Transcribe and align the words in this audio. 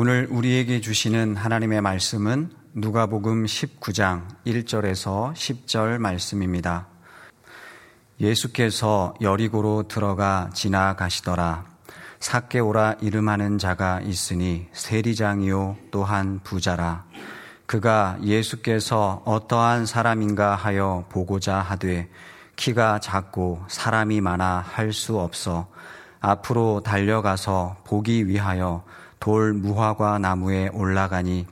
오늘 0.00 0.28
우리에게 0.30 0.80
주시는 0.80 1.34
하나님의 1.34 1.80
말씀은 1.80 2.52
누가복음 2.72 3.46
19장 3.46 4.28
1절에서 4.46 5.34
10절 5.34 5.98
말씀입니다. 5.98 6.86
예수께서 8.20 9.14
여리고로 9.20 9.88
들어가 9.88 10.50
지나가시더라. 10.54 11.64
사케오라 12.20 12.98
이름하는 13.00 13.58
자가 13.58 14.00
있으니 14.02 14.68
세리장이요 14.70 15.76
또한 15.90 16.38
부자라. 16.44 17.04
그가 17.66 18.18
예수께서 18.22 19.22
어떠한 19.24 19.84
사람인가 19.84 20.54
하여 20.54 21.06
보고자 21.08 21.56
하되 21.58 22.08
키가 22.54 23.00
작고 23.00 23.64
사람이 23.66 24.20
많아 24.20 24.60
할 24.64 24.92
수 24.92 25.18
없어 25.18 25.66
앞으로 26.20 26.82
달려가서 26.84 27.78
보기 27.84 28.28
위하여 28.28 28.84
돌 29.20 29.52
무화과 29.52 30.18
나무에 30.18 30.68
올라가니 30.68 31.46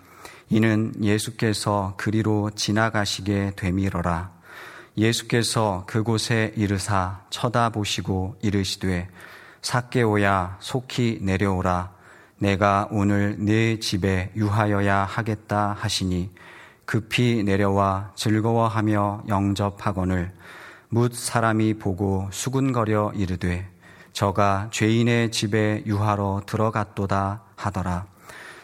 이는 0.48 0.92
예수께서 1.02 1.95
그리로 1.96 2.50
지나가시게 2.54 3.52
되밀어라. 3.56 4.30
예수께서 4.96 5.84
그곳에 5.87 6.52
이르사 6.56 7.20
쳐다보시고 7.30 8.37
이르시되 8.42 9.09
삭개오야 9.60 10.59
속히 10.60 11.18
내려오라. 11.23 11.90
내가 12.38 12.87
오늘 12.90 13.37
네 13.38 13.78
집에 13.80 14.30
유하여야 14.37 15.04
하겠다 15.04 15.74
하시니 15.78 16.30
급히 16.84 17.42
내려와 17.42 18.12
즐거워하며 18.14 19.24
영접하거늘 19.28 20.32
묻 20.88 21.14
사람이 21.14 21.74
보고 21.78 22.28
수군거려 22.30 23.12
이르되 23.14 23.68
저가 24.12 24.68
죄인의 24.70 25.30
집에 25.30 25.82
유하러 25.87 26.42
들어갔도다 26.46 27.42
하더라. 27.56 28.06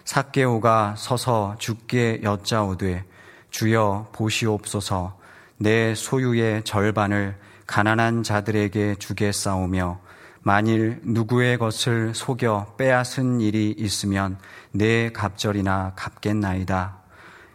삭개오가 0.05 0.95
서서 0.97 1.57
죽게 1.59 2.21
여짜오되 2.23 3.05
주여 3.51 4.11
보시옵소서 4.13 5.19
내 5.59 5.95
소유의 5.95 6.65
절반을 6.65 7.37
가난한 7.67 8.23
자들에게 8.23 8.97
주겠사오며 8.97 10.01
만일 10.41 11.01
누구의 11.05 11.57
것을 11.59 12.15
속여 12.15 12.75
빼앗은 12.77 13.41
일이 13.41 13.75
있으면 13.79 14.39
내 14.73 15.11
갑절이나 15.13 15.93
갚겠나이다. 15.95 16.99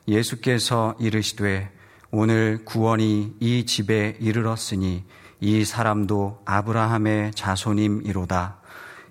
예수께서 0.07 0.95
이르시되 0.99 1.69
오늘 2.11 2.63
구원이 2.63 3.35
이 3.41 3.65
집에 3.65 4.15
이르렀으니 4.21 5.03
이 5.41 5.65
사람도 5.65 6.43
아브라함의 6.45 7.33
자손임이로다. 7.33 8.57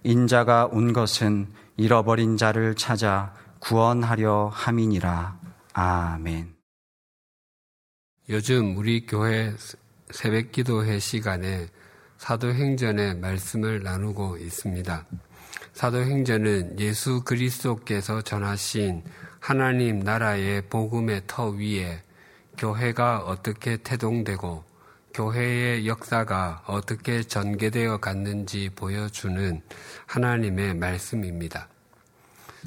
인자가 0.04 0.68
온 0.72 0.94
것은 0.94 1.48
잃어버린 1.78 2.36
자를 2.36 2.74
찾아 2.74 3.34
구원하려 3.60 4.50
함이니라. 4.52 5.38
아멘. 5.74 6.54
요즘 8.30 8.76
우리 8.76 9.06
교회 9.06 9.52
새벽 10.10 10.52
기도회 10.52 10.98
시간에 10.98 11.68
사도행전의 12.16 13.16
말씀을 13.16 13.82
나누고 13.82 14.38
있습니다. 14.38 15.04
사도행전은 15.74 16.80
예수 16.80 17.22
그리스도께서 17.22 18.22
전하신 18.22 19.04
하나님 19.38 20.00
나라의 20.00 20.62
복음의 20.68 21.24
터 21.26 21.50
위에 21.50 22.02
교회가 22.56 23.18
어떻게 23.18 23.76
태동되고 23.76 24.64
교회의 25.16 25.86
역사가 25.86 26.64
어떻게 26.66 27.22
전개되어 27.22 27.96
갔는지 27.96 28.68
보여주는 28.68 29.62
하나님의 30.04 30.74
말씀입니다. 30.74 31.70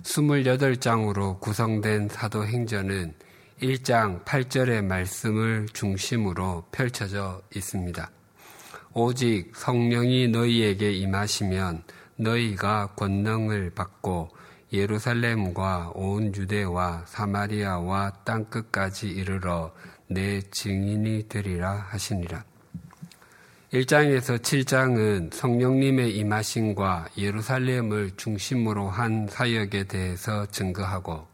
28장으로 0.02 1.39
구성된 1.42 2.09
사도행전은 2.09 3.14
1장 3.61 4.25
8절의 4.25 4.83
말씀을 4.83 5.67
중심으로 5.73 6.64
펼쳐져 6.72 7.39
있습니다. 7.55 8.09
오직 8.95 9.55
성령이 9.55 10.30
너희에게 10.30 10.92
임하시면 10.92 11.83
너희가 12.15 12.93
권능을 12.95 13.76
받고 13.76 14.30
예루살렘과 14.73 15.92
온 15.93 16.33
유대와 16.33 17.04
사마리아와 17.05 18.11
땅끝까지 18.23 19.08
이르러 19.08 19.71
내 20.11 20.42
증인이 20.42 21.30
되리라 21.30 21.86
하시니라. 21.89 22.43
1장에서 23.71 24.39
7장은 24.39 25.31
성령님의 25.31 26.17
임하심과 26.17 27.09
예루살렘을 27.15 28.11
중심으로 28.17 28.89
한 28.89 29.27
사역에 29.30 29.83
대해서 29.83 30.47
증거하고 30.47 31.27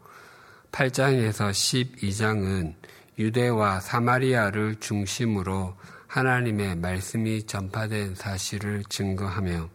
8장에서 0.70 1.50
12장은 1.50 2.74
유대와 3.18 3.80
사마리아를 3.80 4.76
중심으로 4.80 5.74
하나님의 6.06 6.76
말씀이 6.76 7.44
전파된 7.44 8.14
사실을 8.14 8.84
증거하며 8.90 9.70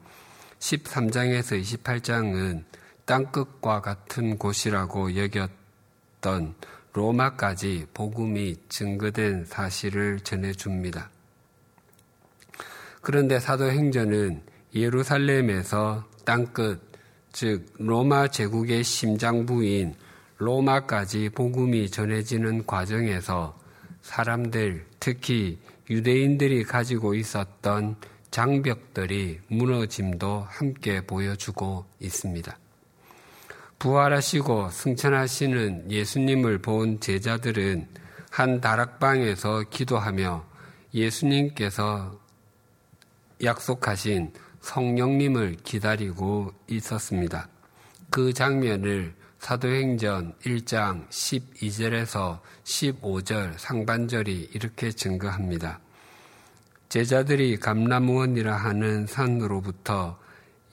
13장에서 0.59 1.59
28장은 1.59 2.63
땅끝과 3.06 3.81
같은 3.81 4.38
곳이라고 4.38 5.16
여겼던 5.16 6.53
로마까지 6.94 7.88
복음이 7.94 8.57
증거된 8.69 9.46
사실을 9.46 10.19
전해줍니다. 10.19 11.09
그런데 13.02 13.40
사도행전은 13.40 14.41
예루살렘에서 14.75 16.06
땅끝, 16.25 16.81
즉 17.31 17.66
로마 17.78 18.28
제국의 18.28 18.84
심장부인 18.84 19.96
로마까지 20.38 21.30
복음이 21.30 21.90
전해지는 21.90 22.66
과정에서 22.66 23.57
사람들, 24.01 24.85
특히 25.00 25.59
유대인들이 25.90 26.63
가지고 26.63 27.13
있었던 27.16 27.96
장벽들이 28.31 29.40
무너짐도 29.47 30.46
함께 30.47 31.01
보여주고 31.01 31.85
있습니다. 32.00 32.57
부활하시고 33.81 34.69
승천하시는 34.69 35.90
예수님을 35.90 36.59
본 36.59 37.00
제자들은 37.00 37.88
한 38.30 38.62
다락방에서 38.62 39.64
기도하며 39.72 40.46
예수님께서 40.94 42.16
약속하신 43.44 44.34
성령님을 44.59 45.58
기다리고 45.64 46.53
있었습니다. 46.68 47.47
그 48.12 48.34
장면을 48.34 49.16
사도행전 49.40 50.36
1장 50.46 51.09
12절에서 51.09 52.40
15절 52.63 53.58
상반절이 53.58 54.52
이렇게 54.53 54.92
증거합니다. 54.92 55.80
제자들이 56.90 57.58
감나무원이라 57.58 58.56
하는 58.56 59.08
산으로부터 59.08 60.19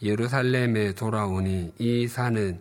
예루살렘에 0.02 0.92
돌아오니 0.92 1.72
이 1.78 2.06
산은 2.06 2.60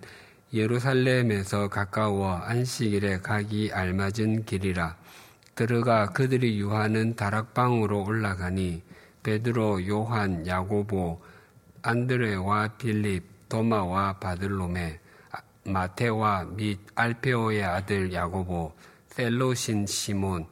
예루살렘에서 0.53 1.68
가까워 1.68 2.35
안식일에 2.35 3.19
가기 3.19 3.72
알맞은 3.74 4.46
길이라. 4.46 4.96
들어가 5.56 6.06
그들이 6.13 6.59
유하는 6.59 7.16
다락방으로 7.16 8.06
올라가니 8.06 8.84
베드로, 9.24 9.88
요한, 9.88 10.47
야고보, 10.47 11.22
안드레와 11.81 12.69
빌립, 12.78 13.50
도마와 13.50 14.19
바들로메, 14.19 15.00
마테와 15.66 16.46
및 16.56 16.79
알페오의 16.96 17.64
아들 17.64 18.14
야고보, 18.14 18.74
셀로신 19.09 19.85
시몬, 19.85 20.47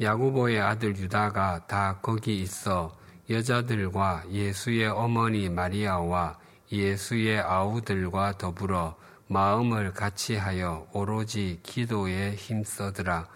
야고보의 0.00 0.60
아들 0.60 0.96
유다가 0.96 1.66
다 1.66 1.98
거기 2.02 2.40
있어 2.42 2.96
여자들과 3.30 4.24
예수의 4.30 4.88
어머니 4.88 5.48
마리아와 5.48 6.38
예수의 6.70 7.40
아우들과 7.40 8.38
더불어 8.38 8.96
마음을 9.28 9.92
같이하여 9.92 10.88
오로지 10.92 11.60
기도에 11.62 12.34
힘써더라. 12.34 13.28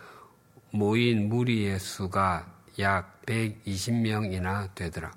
모인 0.70 1.28
무리의 1.28 1.78
수가 1.78 2.46
약 2.78 3.20
120명이나 3.26 4.74
되더라. 4.74 5.12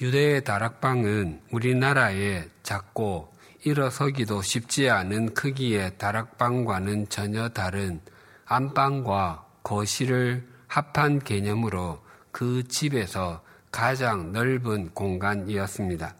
유대의 0.00 0.44
다락방은 0.44 1.42
우리나라의 1.52 2.48
작고 2.62 3.32
일어서기도 3.64 4.40
쉽지 4.40 4.88
않은 4.88 5.34
크기의 5.34 5.98
다락방과는 5.98 7.08
전혀 7.08 7.48
다른 7.50 8.00
안방과 8.46 9.44
거실을 9.62 10.48
합한 10.68 11.18
개념으로 11.18 12.00
그 12.30 12.66
집에서 12.66 13.42
가장 13.70 14.32
넓은 14.32 14.90
공간이었습니다. 14.94 16.14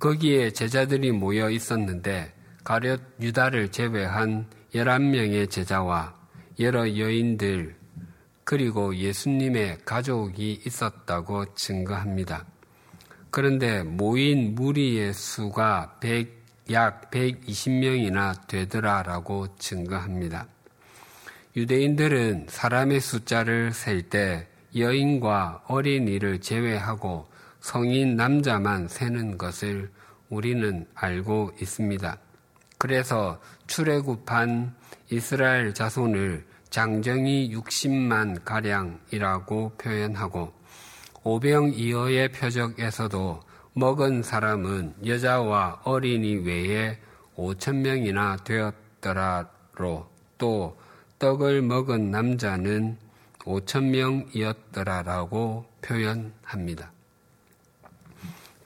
거기에 0.00 0.50
제자들이 0.50 1.12
모여 1.12 1.50
있었는데 1.50 2.32
가룟 2.64 2.98
유다를 3.20 3.70
제외한 3.70 4.46
11명의 4.74 5.50
제자와 5.50 6.18
여러 6.58 6.96
여인들 6.96 7.76
그리고 8.44 8.96
예수님의 8.96 9.80
가족이 9.84 10.62
있었다고 10.64 11.54
증거합니다. 11.54 12.46
그런데 13.30 13.82
모인 13.82 14.54
무리의 14.54 15.12
수가 15.12 16.00
약 16.70 17.10
120명이나 17.10 18.46
되더라라고 18.48 19.54
증거합니다. 19.56 20.48
유대인들은 21.56 22.46
사람의 22.48 23.00
숫자를 23.00 23.72
셀 23.72 24.08
때 24.08 24.46
여인과 24.74 25.64
어린이를 25.66 26.40
제외하고 26.40 27.28
성인 27.60 28.16
남자만 28.16 28.88
세는 28.88 29.38
것을 29.38 29.90
우리는 30.28 30.86
알고 30.94 31.52
있습니다. 31.60 32.18
그래서 32.78 33.40
출애굽한 33.66 34.74
이스라엘 35.10 35.74
자손을 35.74 36.46
장정이 36.70 37.54
60만 37.54 38.44
가량이라고 38.44 39.72
표현하고 39.76 40.52
오병 41.22 41.74
이어의 41.74 42.32
표적에서도 42.32 43.40
먹은 43.74 44.22
사람은 44.22 44.94
여자와 45.04 45.82
어린이 45.84 46.36
외에 46.36 46.98
5천 47.36 47.76
명이나 47.76 48.36
되었더라로 48.44 50.08
또 50.38 50.80
떡을 51.18 51.62
먹은 51.62 52.10
남자는 52.10 52.96
5천 53.40 53.84
명이었더라라고 53.84 55.66
표현합니다. 55.82 56.92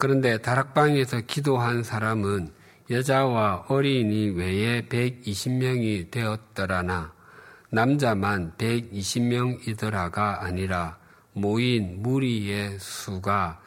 그런데 0.04 0.36
다락방에서 0.36 1.22
기도한 1.22 1.82
사람은 1.82 2.52
여자와 2.90 3.64
어린이 3.68 4.28
외에 4.28 4.82
120명이 4.82 6.10
되었더라나 6.10 7.14
남자만 7.70 8.52
120명이더라가 8.58 10.42
아니라 10.42 10.98
모인 11.32 12.02
무리의 12.02 12.78
수가 12.78 13.62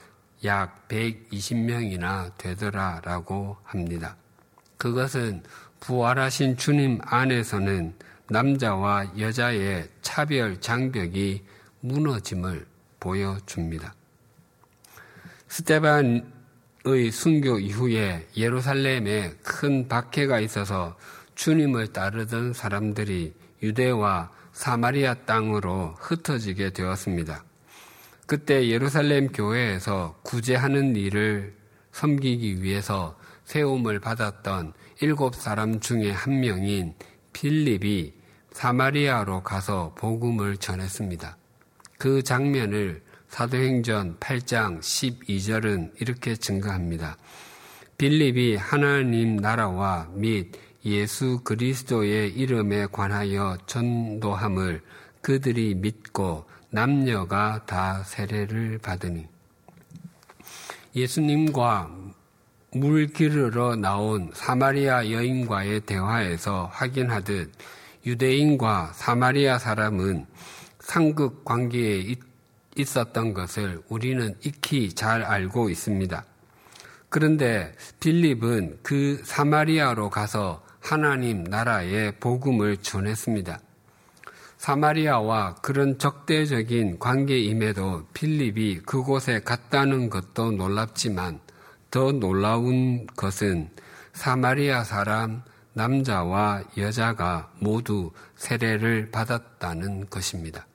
약 0.45 0.87
120명이나 0.87 2.37
되더라라고 2.37 3.57
합니다. 3.63 4.15
그것은 4.77 5.41
부활하신 5.79 6.55
주님 6.55 6.99
안에서는 7.01 7.95
남자와 8.29 9.17
여자의 9.17 9.89
차별 10.03 10.61
장벽이 10.61 11.41
무너짐을 11.79 12.67
보여줍니다. 12.99 13.96
스테반의 15.47 16.23
순교 17.11 17.59
이후에 17.59 18.27
예루살렘에 18.35 19.33
큰 19.44 19.88
박해가 19.88 20.39
있어서 20.41 20.95
주님을 21.35 21.94
따르던 21.94 22.53
사람들이 22.53 23.33
유대와 23.63 24.31
사마리아 24.51 25.13
땅으로 25.13 25.95
흩어지게 25.99 26.71
되었습니다. 26.71 27.44
그때 28.25 28.67
예루살렘 28.67 29.29
교회에서 29.29 30.19
구제하는 30.23 30.95
일을 30.95 31.55
섬기기 31.91 32.61
위해서 32.61 33.17
세움을 33.45 33.99
받았던 33.99 34.73
일곱 35.01 35.35
사람 35.35 35.79
중에 35.79 36.11
한 36.11 36.41
명인 36.41 36.94
필립이 37.31 38.13
사마리아로 38.51 39.44
가서 39.44 39.94
복음을 39.97 40.57
전했습니다. 40.57 41.38
그 41.97 42.21
장면을 42.23 43.01
사도행전 43.37 44.17
8장 44.17 44.79
12절은 44.79 45.91
이렇게 46.01 46.35
증가합니다. 46.35 47.17
빌립이 47.99 48.55
하나님 48.55 49.35
나라와 49.35 50.07
및 50.13 50.53
예수 50.85 51.41
그리스도의 51.43 52.31
이름에 52.31 52.87
관하여 52.91 53.55
전도함을 53.67 54.81
그들이 55.21 55.75
믿고 55.75 56.45
남녀가 56.71 57.63
다 57.67 58.01
세례를 58.05 58.79
받으니 58.79 59.27
예수님과 60.95 61.91
물 62.73 63.05
기르러 63.05 63.75
나온 63.75 64.31
사마리아 64.33 65.11
여인과의 65.11 65.81
대화에서 65.81 66.71
확인하듯 66.73 67.51
유대인과 68.03 68.93
사마리아 68.95 69.59
사람은 69.59 70.25
상극 70.79 71.45
관계에 71.45 71.97
있었던 72.77 73.33
것을 73.33 73.81
우리는 73.89 74.35
익히 74.44 74.94
잘 74.94 75.24
알고 75.24 75.69
있습니다. 75.69 76.24
그런데 77.09 77.74
빌립은 78.00 78.79
그 78.83 79.21
사마리아로 79.24 80.09
가서 80.09 80.63
하나님 80.79 81.44
나라의 81.44 82.13
복음을 82.19 82.77
전했습니다. 82.77 83.59
사마리아와 84.57 85.56
그런 85.56 85.97
적대적인 85.97 87.00
관계임에도 87.00 88.07
필립이 88.13 88.80
그곳에 88.85 89.39
갔다는 89.41 90.09
것도 90.09 90.51
놀랍지만 90.51 91.39
더 91.91 92.12
놀라운 92.12 93.07
것은 93.15 93.69
사마리아 94.13 94.83
사람 94.83 95.44
남자와 95.73 96.63
여자가 96.77 97.51
모두 97.59 98.12
세례를 98.35 99.12
받았다는 99.12 100.09
것입니다. 100.09 100.65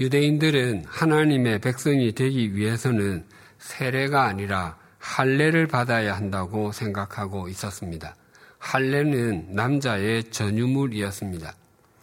유대인들은 0.00 0.84
하나님의 0.88 1.60
백성이 1.60 2.12
되기 2.12 2.56
위해서는 2.56 3.24
세례가 3.58 4.24
아니라 4.24 4.76
할례를 4.98 5.68
받아야 5.68 6.16
한다고 6.16 6.72
생각하고 6.72 7.48
있었습니다. 7.48 8.16
할례는 8.58 9.54
남자의 9.54 10.24
전유물이었습니다. 10.30 11.54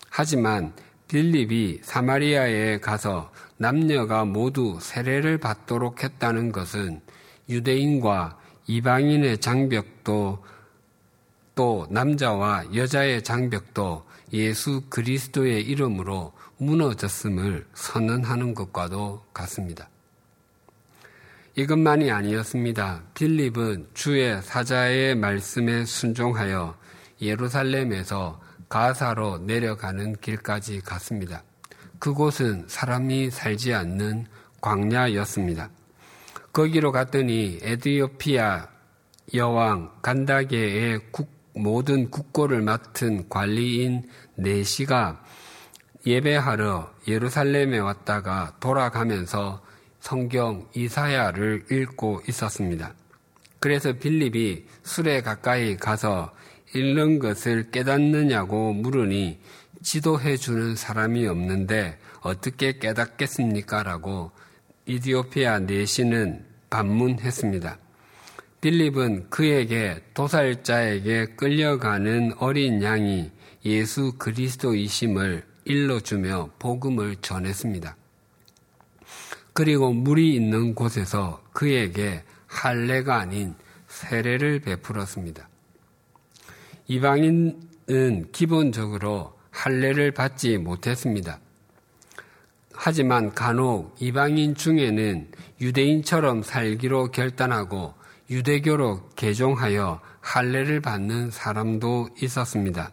하지만 0.10 0.74
빌립이 1.08 1.80
사마리아에 1.84 2.80
가서 2.80 3.32
남녀가 3.58 4.24
모두 4.24 4.78
세례를 4.80 5.38
받도록 5.38 6.04
했다는 6.04 6.52
것은 6.52 7.02
유대인과 7.50 8.38
이방인의 8.68 9.40
장벽도 9.40 10.46
또 11.56 11.88
남자와 11.90 12.74
여자의 12.74 13.24
장벽도 13.24 14.06
예수 14.32 14.84
그리스도의 14.90 15.64
이름으로 15.64 16.32
무너졌음을 16.62 17.66
선언하는 17.74 18.54
것과도 18.54 19.26
같습니다. 19.34 19.90
이것만이 21.56 22.12
아니었습니다. 22.12 23.02
빌립은 23.16 23.88
주의 23.96 24.40
사자의 24.44 25.16
말씀에 25.16 25.86
순종하여 25.86 26.78
예루살렘에서 27.20 28.40
가사로 28.70 29.40
내려가는 29.40 30.16
길까지 30.22 30.82
갔습니다. 30.82 31.44
그곳은 31.98 32.66
사람이 32.68 33.32
살지 33.32 33.74
않는 33.74 34.28
광야였습니다. 34.62 35.72
거기로 36.54 36.92
갔더니 36.92 37.58
에디오피아 37.64 38.68
여왕 39.34 39.92
간다게의 40.04 41.00
국, 41.12 41.28
모든 41.56 42.12
국고를 42.12 42.62
맡은 42.62 43.28
관리인 43.30 44.04
네시가 44.36 45.24
예배하러 46.06 46.92
예루살렘에 47.08 47.78
왔다가 47.78 48.56
돌아가면서 48.60 49.62
성경 50.00 50.68
이사야를 50.76 51.66
읽고 51.72 52.24
있었습니다. 52.28 52.94
그래서 53.60 53.94
빌립이 53.94 54.66
술에 54.84 55.22
가까이 55.22 55.78
가서 55.78 56.34
읽는 56.74 57.20
것을 57.20 57.70
깨닫느냐고 57.70 58.74
물으니 58.74 59.40
지도해 59.84 60.38
주는 60.38 60.76
사람이 60.76 61.28
없는데 61.28 62.00
어떻게 62.22 62.80
깨닫겠습니까? 62.80 63.84
라고 63.84 64.32
이디오피아 64.86 65.60
내시는 65.60 66.46
반문했습니다. 66.72 67.78
빌립은 68.62 69.30
그에게 69.30 70.02
도살자에게 70.14 71.36
끌려가는 71.36 72.34
어린 72.38 72.82
양이 72.82 73.32
예수 73.66 74.14
그리스도이심을 74.18 75.51
일러주며 75.72 76.50
복음을 76.60 77.16
전했습니다. 77.22 77.96
그리고 79.54 79.92
물이 79.94 80.36
있는 80.36 80.76
곳에서 80.76 81.42
그에게 81.54 82.24
할례가 82.48 83.18
아닌 83.18 83.56
세례를 83.88 84.60
베풀었습니다. 84.60 85.48
이방인은 86.88 88.32
기본적으로 88.32 89.38
할례를 89.52 90.12
받지 90.12 90.58
못했습니다. 90.58 91.40
하지만 92.74 93.34
간혹 93.34 93.96
이방인 94.00 94.56
중에는 94.56 95.32
유대인처럼 95.62 96.44
살기로 96.44 97.12
결단하고 97.12 97.94
유대교로 98.30 99.10
개종하여 99.16 100.02
할례를 100.22 100.82
받는 100.82 101.32
사람도 101.32 102.10
있었습니다. 102.22 102.92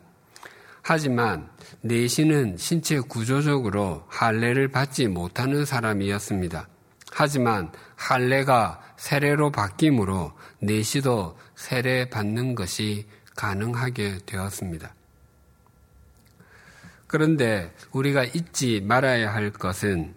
하지만 0.83 1.49
내시는 1.81 2.57
신체 2.57 2.99
구조적으로 3.01 4.05
할례를 4.09 4.69
받지 4.69 5.07
못하는 5.07 5.65
사람이었습니다. 5.65 6.69
하지만 7.13 7.73
할례가 7.97 8.81
세례로 8.97 9.51
바뀌므로 9.53 10.33
내시도 10.61 11.39
세례 11.55 12.09
받는 12.09 12.55
것이 12.55 13.07
가능하게 13.37 14.19
되었습니다. 14.27 14.95
그런데 17.07 17.73
우리가 17.93 18.25
잊지 18.25 18.83
말아야 18.83 19.33
할 19.33 19.51
것은 19.51 20.15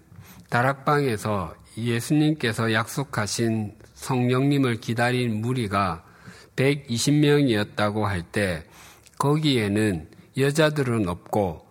다락방에서 0.49 1.55
예수님께서 1.77 2.73
약속하신 2.73 3.75
성령님을 3.93 4.81
기다린 4.81 5.41
무리가 5.41 6.03
120명이었다고 6.57 8.01
할 8.01 8.23
때 8.23 8.65
거기에는 9.17 10.09
여자들은 10.37 11.09
없고 11.09 11.67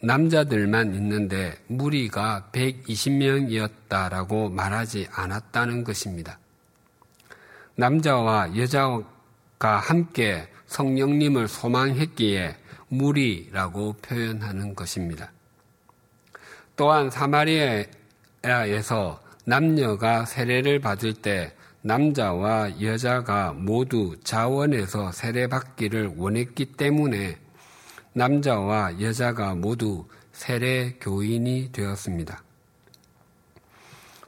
남자들만 0.00 0.94
있는데 0.94 1.56
무리가 1.66 2.48
120명이었다라고 2.52 4.52
말하지 4.52 5.08
않았다는 5.10 5.84
것입니다. 5.84 6.38
남자와 7.76 8.56
여자가 8.56 9.78
함께 9.78 10.48
성령님을 10.66 11.48
소망했기에 11.48 12.56
무리라고 12.88 13.94
표현하는 13.94 14.74
것입니다. 14.74 15.32
또한 16.76 17.10
사마리아에서 17.10 17.90
남녀가 19.44 20.24
세례를 20.24 20.80
받을 20.80 21.14
때 21.14 21.54
남자와 21.82 22.80
여자가 22.80 23.52
모두 23.52 24.16
자원에서 24.22 25.12
세례받기를 25.12 26.14
원했기 26.16 26.76
때문에 26.76 27.38
남자와 28.14 29.00
여자가 29.00 29.54
모두 29.54 30.06
세례 30.32 30.94
교인이 31.00 31.70
되었습니다. 31.72 32.42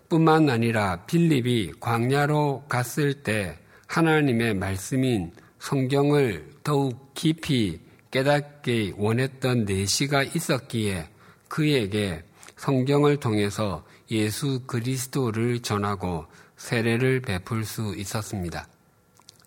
뿐만 0.09 0.49
아니라 0.51 1.05
필립이 1.07 1.73
광야로 1.81 2.65
갔을 2.69 3.23
때 3.23 3.59
하나님의 3.87 4.55
말씀인 4.55 5.33
성경을 5.59 6.51
더욱 6.63 7.15
깊이 7.15 7.81
깨닫기 8.11 8.95
원했던 8.97 9.65
내시가 9.65 10.23
있었기에 10.23 11.09
그에게 11.49 12.23
성경을 12.57 13.19
통해서 13.19 13.85
예수 14.11 14.61
그리스도를 14.67 15.61
전하고 15.61 16.27
세례를 16.57 17.21
베풀 17.21 17.65
수 17.65 17.95
있었습니다. 17.97 18.69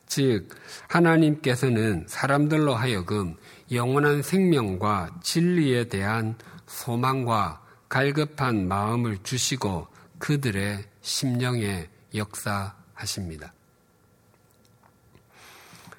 즉, 0.07 0.49
하나님께서는 0.87 2.05
사람들로 2.07 2.73
하여금 2.73 3.35
영원한 3.71 4.21
생명과 4.21 5.19
진리에 5.21 5.85
대한 5.85 6.35
소망과 6.67 7.61
갈급한 7.87 8.67
마음을 8.67 9.17
주시고 9.23 9.87
그들의 10.17 10.83
심령에 11.01 11.87
역사하십니다. 12.13 13.53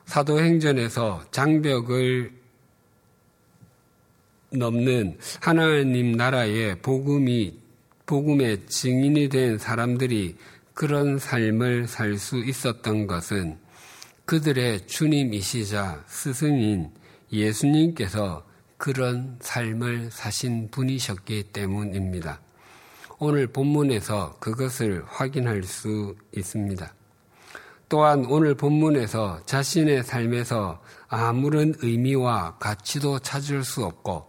사도행전에서 0.06 1.24
장벽을 1.30 2.32
넘는 4.52 5.18
하나님 5.40 6.12
나라의 6.12 6.80
복음이 6.80 7.60
복음의 8.06 8.66
증인이 8.66 9.28
된 9.28 9.58
사람들이 9.58 10.36
그런 10.74 11.18
삶을 11.18 11.86
살 11.86 12.18
수 12.18 12.38
있었던 12.38 13.06
것은 13.06 13.58
그들의 14.24 14.88
주님이시자 14.88 16.04
스승인 16.08 16.90
예수님께서 17.32 18.44
그런 18.76 19.36
삶을 19.40 20.10
사신 20.10 20.70
분이셨기 20.70 21.44
때문입니다. 21.52 22.40
오늘 23.18 23.46
본문에서 23.46 24.36
그것을 24.40 25.04
확인할 25.06 25.62
수 25.62 26.16
있습니다. 26.34 26.94
또한 27.90 28.24
오늘 28.26 28.54
본문에서 28.54 29.42
자신의 29.44 30.04
삶에서 30.04 30.80
아무런 31.08 31.74
의미와 31.82 32.56
가치도 32.58 33.18
찾을 33.18 33.64
수 33.64 33.84
없고 33.84 34.26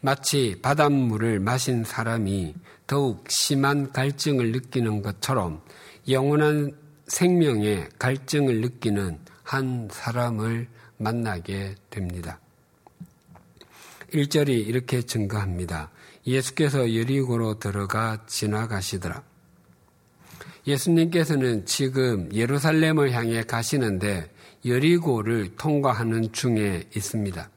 마치 0.00 0.58
바닷물을 0.62 1.40
마신 1.40 1.84
사람이 1.84 2.54
더욱 2.86 3.24
심한 3.28 3.92
갈증을 3.92 4.50
느끼는 4.52 5.02
것처럼 5.02 5.62
영원한 6.08 6.72
생명의 7.06 7.88
갈증을 7.98 8.60
느끼는 8.60 9.18
한 9.42 9.88
사람을 9.90 10.68
만나게 10.98 11.74
됩니다. 11.90 12.40
1절이 14.12 14.66
이렇게 14.66 15.02
증거합니다. 15.02 15.90
예수께서 16.26 16.94
여리고로 16.94 17.58
들어가 17.58 18.24
지나가시더라. 18.26 19.22
예수님께서는 20.66 21.64
지금 21.66 22.28
예루살렘을 22.32 23.12
향해 23.12 23.42
가시는데 23.42 24.30
여리고를 24.64 25.54
통과하는 25.56 26.32
중에 26.32 26.84
있습니다. 26.96 27.50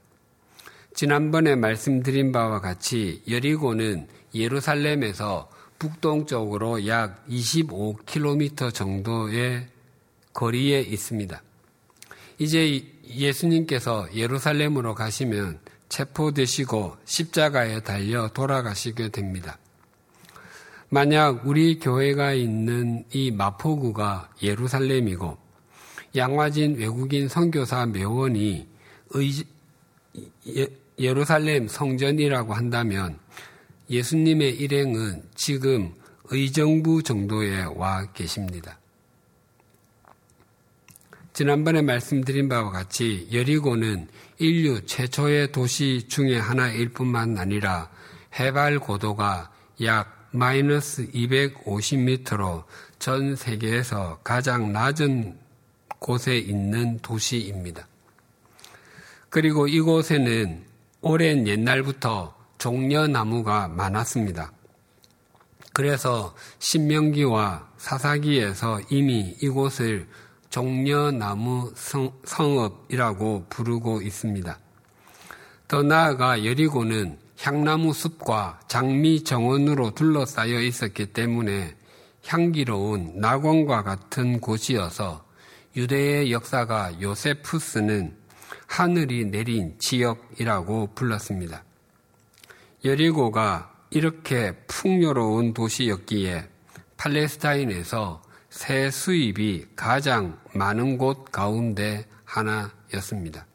지난번에 0.93 1.55
말씀드린 1.55 2.31
바와 2.31 2.61
같이 2.61 3.23
여리고는 3.27 4.07
예루살렘에서 4.35 5.49
북동쪽으로 5.79 6.85
약 6.87 7.25
25km 7.27 8.73
정도의 8.73 9.67
거리에 10.33 10.81
있습니다. 10.81 11.41
이제 12.37 12.83
예수님께서 13.09 14.07
예루살렘으로 14.13 14.95
가시면 14.95 15.59
체포되시고 15.89 16.97
십자가에 17.05 17.81
달려 17.81 18.27
돌아가시게 18.29 19.09
됩니다. 19.09 19.57
만약 20.89 21.45
우리 21.45 21.79
교회가 21.79 22.33
있는 22.33 23.05
이 23.11 23.31
마포구가 23.31 24.31
예루살렘이고 24.41 25.37
양화진 26.15 26.77
외국인 26.77 27.27
선교사 27.27 27.85
묘원이 27.85 28.67
의, 29.11 29.31
예, 30.47 30.67
예루살렘 30.97 31.67
성전이라고 31.67 32.53
한다면 32.53 33.19
예수님의 33.89 34.55
일행은 34.55 35.23
지금 35.35 35.93
의정부 36.25 37.03
정도에 37.03 37.63
와 37.75 38.11
계십니다. 38.13 38.78
지난번에 41.39 41.81
말씀드린 41.81 42.49
바와 42.49 42.69
같이 42.69 43.29
여리고는 43.31 44.09
인류 44.39 44.85
최초의 44.85 45.53
도시 45.53 46.05
중의 46.09 46.37
하나일 46.37 46.89
뿐만 46.89 47.37
아니라 47.37 47.89
해발 48.37 48.79
고도가 48.79 49.49
약 49.83 50.27
마이너스 50.31 51.09
250m로 51.11 52.65
전 52.99 53.37
세계에서 53.37 54.19
가장 54.21 54.73
낮은 54.73 55.39
곳에 55.99 56.37
있는 56.37 56.99
도시입니다. 56.99 57.87
그리고 59.29 59.69
이곳에는 59.69 60.65
오랜 60.99 61.47
옛날부터 61.47 62.35
종려나무가 62.57 63.69
많았습니다. 63.69 64.51
그래서 65.71 66.35
신명기와 66.59 67.69
사사기에서 67.77 68.81
이미 68.89 69.37
이곳을 69.41 70.05
종려나무 70.49 71.71
성, 71.75 72.11
성읍이라고 72.25 73.45
부르고 73.49 74.01
있습니다. 74.01 74.57
더 75.67 75.83
나아가 75.83 76.43
여리고는 76.43 77.17
향나무 77.39 77.93
숲과 77.93 78.61
장미 78.67 79.23
정원으로 79.23 79.91
둘러싸여 79.91 80.59
있었기 80.61 81.07
때문에 81.07 81.75
향기로운 82.25 83.13
낙원과 83.19 83.83
같은 83.83 84.41
곳이어서 84.41 85.23
유대의 85.75 86.31
역사가 86.31 86.99
요세푸스는 87.01 88.17
하늘이 88.67 89.25
내린 89.25 89.75
지역이라고 89.79 90.93
불렀습니다. 90.95 91.63
여리고가 92.83 93.71
이렇게 93.91 94.53
풍요로운 94.67 95.53
도시였기에 95.53 96.47
팔레스타인에서 96.97 98.21
새 98.49 98.89
수입이 98.89 99.67
가장 99.75 100.38
많은 100.53 100.97
곳 100.97 101.31
가운데 101.31 102.05
하나였습니다. 102.25 103.45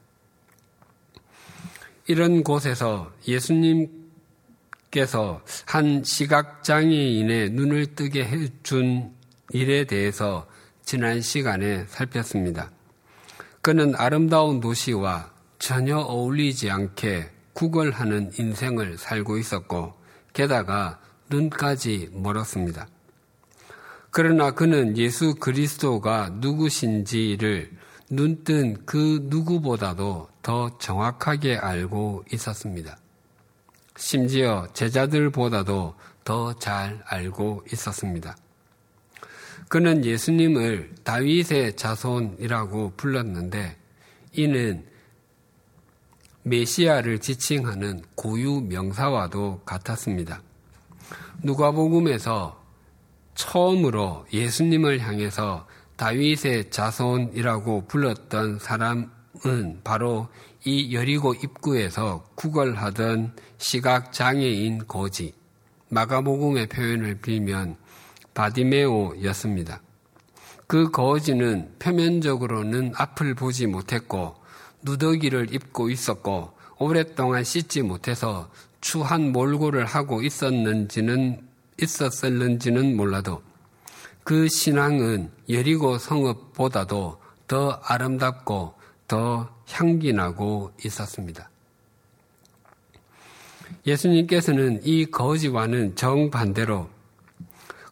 이런 2.06 2.44
곳에서 2.44 3.10
예수님께서 3.26 3.92
한 5.66 6.02
시각장애인의 6.04 7.50
눈을 7.50 7.94
뜨게 7.94 8.24
해준 8.24 9.14
일에 9.50 9.84
대해서 9.84 10.46
지난 10.84 11.20
시간에 11.22 11.86
살폈습니다. 11.88 12.70
그는 13.62 13.94
아름다운 13.96 14.60
도시와 14.60 15.32
전혀 15.58 15.96
어울리지 15.96 16.70
않게 16.70 17.30
구걸하는 17.54 18.32
인생을 18.38 18.98
살고 18.98 19.38
있었고, 19.38 19.94
게다가 20.34 21.00
눈까지 21.30 22.10
멀었습니다. 22.12 22.86
그러나 24.16 24.52
그는 24.52 24.96
예수 24.96 25.34
그리스도가 25.34 26.30
누구신지를 26.34 27.72
눈뜬 28.08 28.86
그 28.86 29.18
누구보다도 29.24 30.28
더 30.40 30.78
정확하게 30.78 31.56
알고 31.56 32.24
있었습니다. 32.32 32.96
심지어 33.96 34.68
제자들보다도 34.72 35.96
더 36.22 36.54
잘 36.60 37.02
알고 37.06 37.64
있었습니다. 37.72 38.36
그는 39.66 40.04
예수님을 40.04 40.94
다윗의 41.02 41.74
자손이라고 41.74 42.92
불렀는데 42.96 43.76
이는 44.34 44.86
메시아를 46.44 47.18
지칭하는 47.18 48.04
고유 48.14 48.60
명사와도 48.60 49.62
같았습니다. 49.64 50.40
누가복음에서 51.42 52.63
처음으로 53.34 54.26
예수님을 54.32 55.00
향해서 55.00 55.66
다윗의 55.96 56.70
자손이라고 56.70 57.86
불렀던 57.86 58.58
사람은 58.58 59.80
바로 59.84 60.28
이 60.64 60.94
여리고 60.94 61.34
입구에서 61.34 62.26
구걸하던 62.34 63.34
시각 63.58 64.12
장애인 64.12 64.86
거지 64.86 65.34
마가복음의 65.90 66.68
표현을 66.68 67.20
빌면 67.20 67.76
바디메오였습니다. 68.32 69.80
그 70.66 70.90
거지는 70.90 71.70
표면적으로는 71.78 72.92
앞을 72.96 73.34
보지 73.34 73.66
못했고 73.66 74.34
누더기를 74.82 75.54
입고 75.54 75.90
있었고 75.90 76.52
오랫동안 76.78 77.44
씻지 77.44 77.82
못해서 77.82 78.50
추한 78.80 79.32
몰골을 79.32 79.84
하고 79.84 80.22
있었는지는 80.22 81.40
있었을는지는 81.80 82.96
몰라도 82.96 83.42
그 84.22 84.48
신앙은 84.48 85.30
여리고 85.48 85.98
성읍보다도 85.98 87.20
더 87.46 87.70
아름답고 87.84 88.74
더 89.06 89.54
향기나고 89.68 90.72
있었습니다. 90.84 91.50
예수님께서는 93.86 94.80
이 94.84 95.04
거지와는 95.06 95.94
정반대로 95.94 96.88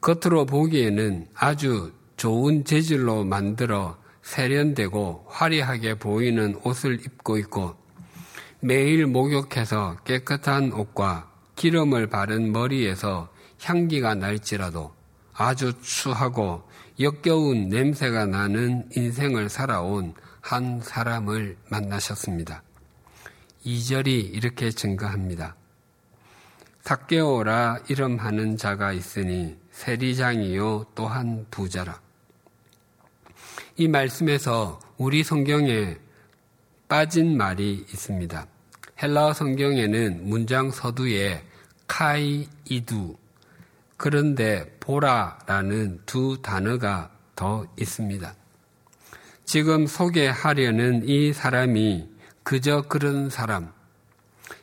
겉으로 0.00 0.46
보기에는 0.46 1.28
아주 1.34 1.92
좋은 2.16 2.64
재질로 2.64 3.24
만들어 3.24 3.96
세련되고 4.22 5.26
화려하게 5.28 5.98
보이는 5.98 6.58
옷을 6.64 6.94
입고 6.94 7.36
있고 7.38 7.76
매일 8.60 9.06
목욕해서 9.06 9.96
깨끗한 10.04 10.72
옷과 10.72 11.30
기름을 11.56 12.06
바른 12.06 12.52
머리에서 12.52 13.28
향기가 13.62 14.14
날지라도 14.14 14.92
아주 15.34 15.72
추하고 15.80 16.68
역겨운 17.00 17.68
냄새가 17.68 18.26
나는 18.26 18.88
인생을 18.94 19.48
살아온 19.48 20.14
한 20.40 20.80
사람을 20.80 21.56
만나셨습니다. 21.70 22.62
2절이 23.64 24.34
이렇게 24.34 24.70
증가합니다. 24.70 25.56
삭개오라 26.82 27.78
이름하는 27.88 28.56
자가 28.56 28.92
있으니 28.92 29.56
세리장이요 29.70 30.86
또한 30.94 31.46
부자라. 31.50 32.00
이 33.76 33.88
말씀에서 33.88 34.80
우리 34.98 35.22
성경에 35.22 35.96
빠진 36.88 37.36
말이 37.36 37.86
있습니다. 37.88 38.46
헬라어 39.00 39.32
성경에는 39.32 40.28
문장 40.28 40.70
서두에 40.70 41.42
카이이두 41.86 43.16
그런데 44.02 44.64
보라라는 44.80 46.00
두 46.06 46.42
단어가 46.42 47.12
더 47.36 47.64
있습니다. 47.78 48.34
지금 49.44 49.86
소개하려는 49.86 51.08
이 51.08 51.32
사람이 51.32 52.08
그저 52.42 52.82
그런 52.88 53.30
사람, 53.30 53.72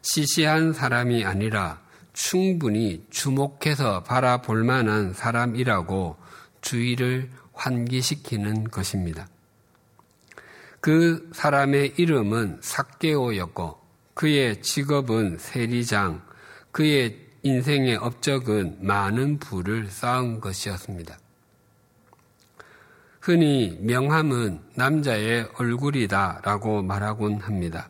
시시한 0.02 0.74
사람이 0.74 1.24
아니라 1.24 1.80
충분히 2.12 3.06
주목해서 3.12 4.04
바라볼 4.04 4.66
만한 4.66 5.14
사람이라고 5.14 6.18
주의를 6.60 7.30
환기시키는 7.54 8.66
것입니다. 8.66 9.30
그 10.82 11.30
사람의 11.32 11.94
이름은 11.96 12.58
삭개오였고 12.60 13.80
그의 14.16 14.62
직업은 14.62 15.38
세리장, 15.40 16.28
그의 16.74 17.29
인생의 17.44 17.96
업적은 17.96 18.80
많은 18.82 19.40
부를 19.40 19.88
쌓은 19.88 20.42
것이었습니다. 20.42 21.18
흔히 23.22 23.78
명함은 23.82 24.60
남자의 24.76 25.48
얼굴이다 25.58 26.42
라고 26.44 26.82
말하곤 26.82 27.42
합니다. 27.42 27.90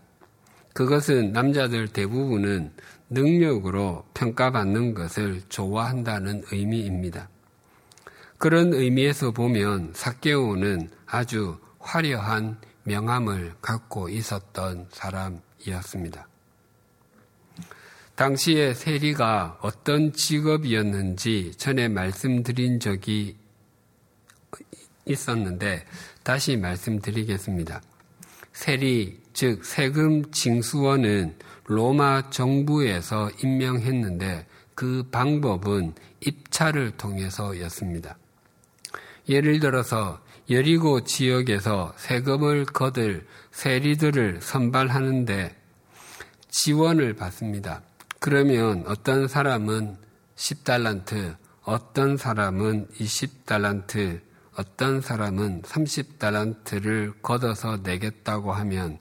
그것은 0.74 1.34
남자들 1.34 1.88
대부분은 1.88 2.72
능력으로 3.10 4.06
평가받는 4.14 4.94
것을 4.94 5.42
좋아한다는 5.50 6.44
의미입니다. 6.52 7.30
그런 8.38 8.74
의미에서 8.74 9.32
보면 9.32 9.92
사케오는 9.94 10.90
아주 11.06 11.58
화려한 11.80 12.58
명함을 12.84 13.56
갖고 13.62 14.10
있었던 14.10 14.88
사람이었습니다. 14.92 16.29
당시에 18.20 18.74
세리가 18.74 19.60
어떤 19.62 20.12
직업이었는지 20.12 21.54
전에 21.56 21.88
말씀드린 21.88 22.82
적이 22.82 23.38
있었는데 25.06 25.86
다시 26.24 26.58
말씀드리겠습니다. 26.58 27.82
세리, 28.52 29.22
즉 29.32 29.64
세금 29.64 30.30
징수원은 30.34 31.38
로마 31.64 32.30
정부에서 32.30 33.32
임명했는데 33.42 34.48
그 34.76 35.08
방법은 35.10 35.94
입찰을 36.20 36.98
통해서였습니다. 36.98 38.18
예를 39.30 39.62
들어서 39.62 40.20
여리고 40.50 41.06
지역에서 41.06 41.94
세금을 41.96 42.66
거둘 42.66 43.26
세리들을 43.52 44.42
선발하는데 44.42 45.56
지원을 46.50 47.14
받습니다. 47.14 47.82
그러면 48.20 48.84
어떤 48.86 49.30
사람은 49.30 49.98
10달란트, 50.36 51.38
어떤 51.64 52.18
사람은 52.18 52.88
20달란트, 53.00 54.22
어떤 54.58 55.00
사람은 55.00 55.62
30달란트를 55.62 57.22
걷어서 57.22 57.78
내겠다고 57.78 58.52
하면 58.52 59.00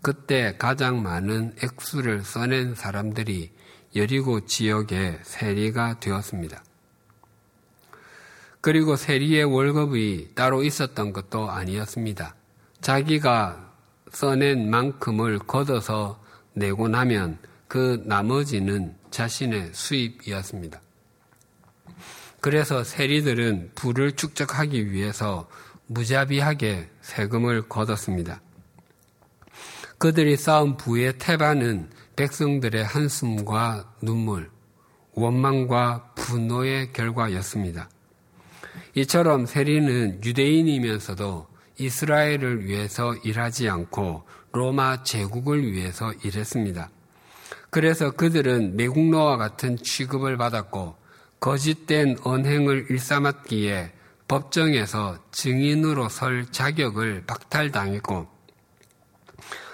그때 0.00 0.56
가장 0.58 1.02
많은 1.02 1.56
액수를 1.62 2.22
써낸 2.22 2.76
사람들이 2.76 3.50
여리고 3.96 4.46
지역의 4.46 5.18
세리가 5.22 5.98
되었습니다. 5.98 6.62
그리고 8.60 8.94
세리의 8.94 9.44
월급이 9.44 10.34
따로 10.36 10.62
있었던 10.62 11.12
것도 11.12 11.50
아니었습니다. 11.50 12.36
자기가 12.80 13.72
써낸 14.12 14.70
만큼을 14.70 15.40
걷어서 15.40 16.22
내고 16.54 16.86
나면 16.86 17.38
그 17.72 18.02
나머지는 18.04 18.94
자신의 19.10 19.70
수입이었습니다. 19.72 20.78
그래서 22.42 22.84
세리들은 22.84 23.70
부를 23.74 24.12
축적하기 24.12 24.92
위해서 24.92 25.48
무자비하게 25.86 26.90
세금을 27.00 27.70
걷었습니다. 27.70 28.42
그들이 29.96 30.36
쌓은 30.36 30.76
부의 30.76 31.16
태반은 31.16 31.88
백성들의 32.14 32.84
한숨과 32.84 33.94
눈물, 34.02 34.50
원망과 35.14 36.12
분노의 36.14 36.92
결과였습니다. 36.92 37.88
이처럼 38.96 39.46
세리는 39.46 40.22
유대인이면서도 40.22 41.46
이스라엘을 41.78 42.66
위해서 42.66 43.14
일하지 43.24 43.70
않고 43.70 44.24
로마 44.52 45.02
제국을 45.04 45.72
위해서 45.72 46.12
일했습니다. 46.22 46.90
그래서 47.72 48.10
그들은 48.10 48.76
매국노와 48.76 49.38
같은 49.38 49.78
취급을 49.78 50.36
받았고 50.36 50.94
거짓된 51.40 52.18
언행을 52.22 52.88
일삼았기에 52.90 53.92
법정에서 54.28 55.18
증인으로 55.30 56.10
설 56.10 56.44
자격을 56.52 57.24
박탈당했고 57.26 58.28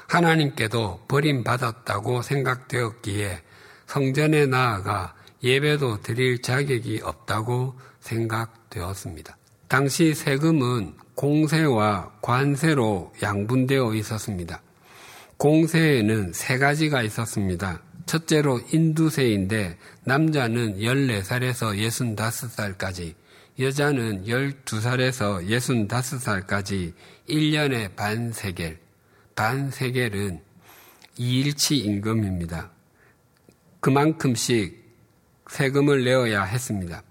하나님께도 0.07 1.07
버림받았다고 1.09 2.23
생각되었기에 2.23 3.43
성전에 3.89 4.47
나아가 4.47 5.17
예배도 5.43 6.03
드릴 6.03 6.41
자격이 6.41 7.01
없다고 7.03 7.75
생각되었습니다. 7.99 9.37
당시 9.67 10.15
세금은 10.15 10.95
공세와 11.17 12.13
관세로 12.23 13.13
양분되어 13.21 13.93
있었습니다. 13.97 14.63
공세에는 15.37 16.33
세 16.33 16.59
가지가 16.59 17.03
있었습니다. 17.03 17.83
첫째로 18.09 18.61
인두세인데 18.73 19.79
남자는 20.05 20.79
14살에서 20.79 21.79
65살까지, 21.79 23.15
여자는 23.61 24.25
12살에서 24.25 25.47
65살까지 25.47 26.95
1년에 27.29 27.95
반 27.95 28.33
세겔, 28.33 28.79
반 29.37 29.71
세겔은 29.71 30.41
2일치 31.19 31.85
임금입니다. 31.85 32.71
그만큼씩 33.81 34.89
세금을 35.51 36.05
내어야 36.05 36.45
했습니다. 36.45 37.03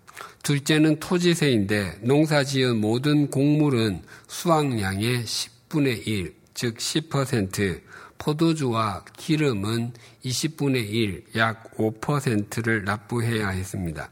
둘째는 0.43 0.99
토지세인데 0.99 1.99
농사 2.01 2.43
지은 2.43 2.81
모든 2.81 3.29
곡물은 3.29 4.01
수확량의 4.27 5.23
10분의 5.23 6.07
1, 6.07 6.36
즉 6.53 6.77
10%, 6.77 7.87
포도주와 8.17 9.06
기름은 9.17 9.93
20분의 10.23 10.89
1, 10.89 11.25
약 11.36 11.71
5%를 11.75 12.84
납부해야 12.84 13.49
했습니다. 13.49 14.10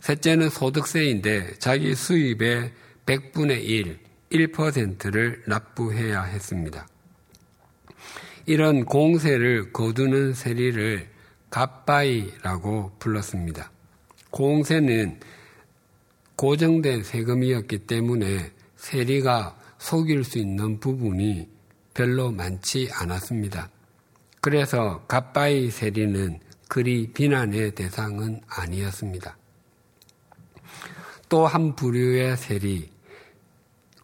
셋째는 0.00 0.50
소득세인데 0.50 1.58
자기 1.58 1.94
수입의 1.94 2.72
100분의 3.06 3.64
1, 3.64 3.98
1%를 4.30 5.42
납부해야 5.46 6.22
했습니다. 6.22 6.86
이런 8.46 8.84
공세를 8.84 9.72
거두는 9.72 10.34
세리를 10.34 11.08
갑바이라고 11.50 12.92
불렀습니다. 12.98 13.70
공세는 14.30 15.20
고정된 16.36 17.02
세금이었기 17.02 17.80
때문에 17.80 18.52
세리가 18.76 19.58
속일 19.78 20.24
수 20.24 20.38
있는 20.38 20.78
부분이 20.78 21.57
별로 21.98 22.30
많지 22.30 22.88
않았습니다. 22.92 23.68
그래서 24.40 25.04
갑바이 25.08 25.68
세리는 25.68 26.38
그리 26.68 27.12
비난의 27.12 27.72
대상은 27.74 28.40
아니었습니다. 28.46 29.36
또 31.28 31.48
한 31.48 31.74
부류의 31.74 32.36
세리, 32.36 32.88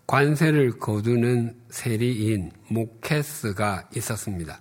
관세를 0.08 0.80
거두는 0.80 1.54
세리인 1.70 2.50
모케스가 2.66 3.88
있었습니다. 3.94 4.60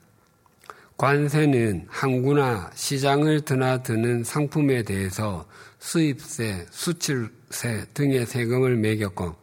관세는 0.97 1.87
항구나 1.89 2.69
시장을 2.75 3.41
드나드는 3.41 4.23
상품에 4.23 4.83
대해서 4.83 5.47
수입세, 5.79 6.67
수출세 6.69 7.85
등의 7.95 8.27
세금을 8.27 8.77
매겼고 8.77 9.42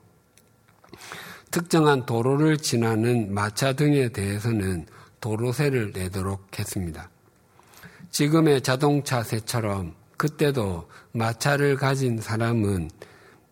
특정한 1.51 2.07
도로를 2.07 2.59
지나는 2.59 3.35
마차 3.35 3.73
등에 3.73 4.11
대해서는 4.11 4.87
도로세를 5.21 5.93
내도록 5.93 6.59
했습니다. 6.59 7.11
지금의 8.11 8.63
자동차세처럼 8.63 9.95
그때도 10.17 10.89
마차를 11.13 11.77
가진 11.77 12.21
사람은 12.21 12.91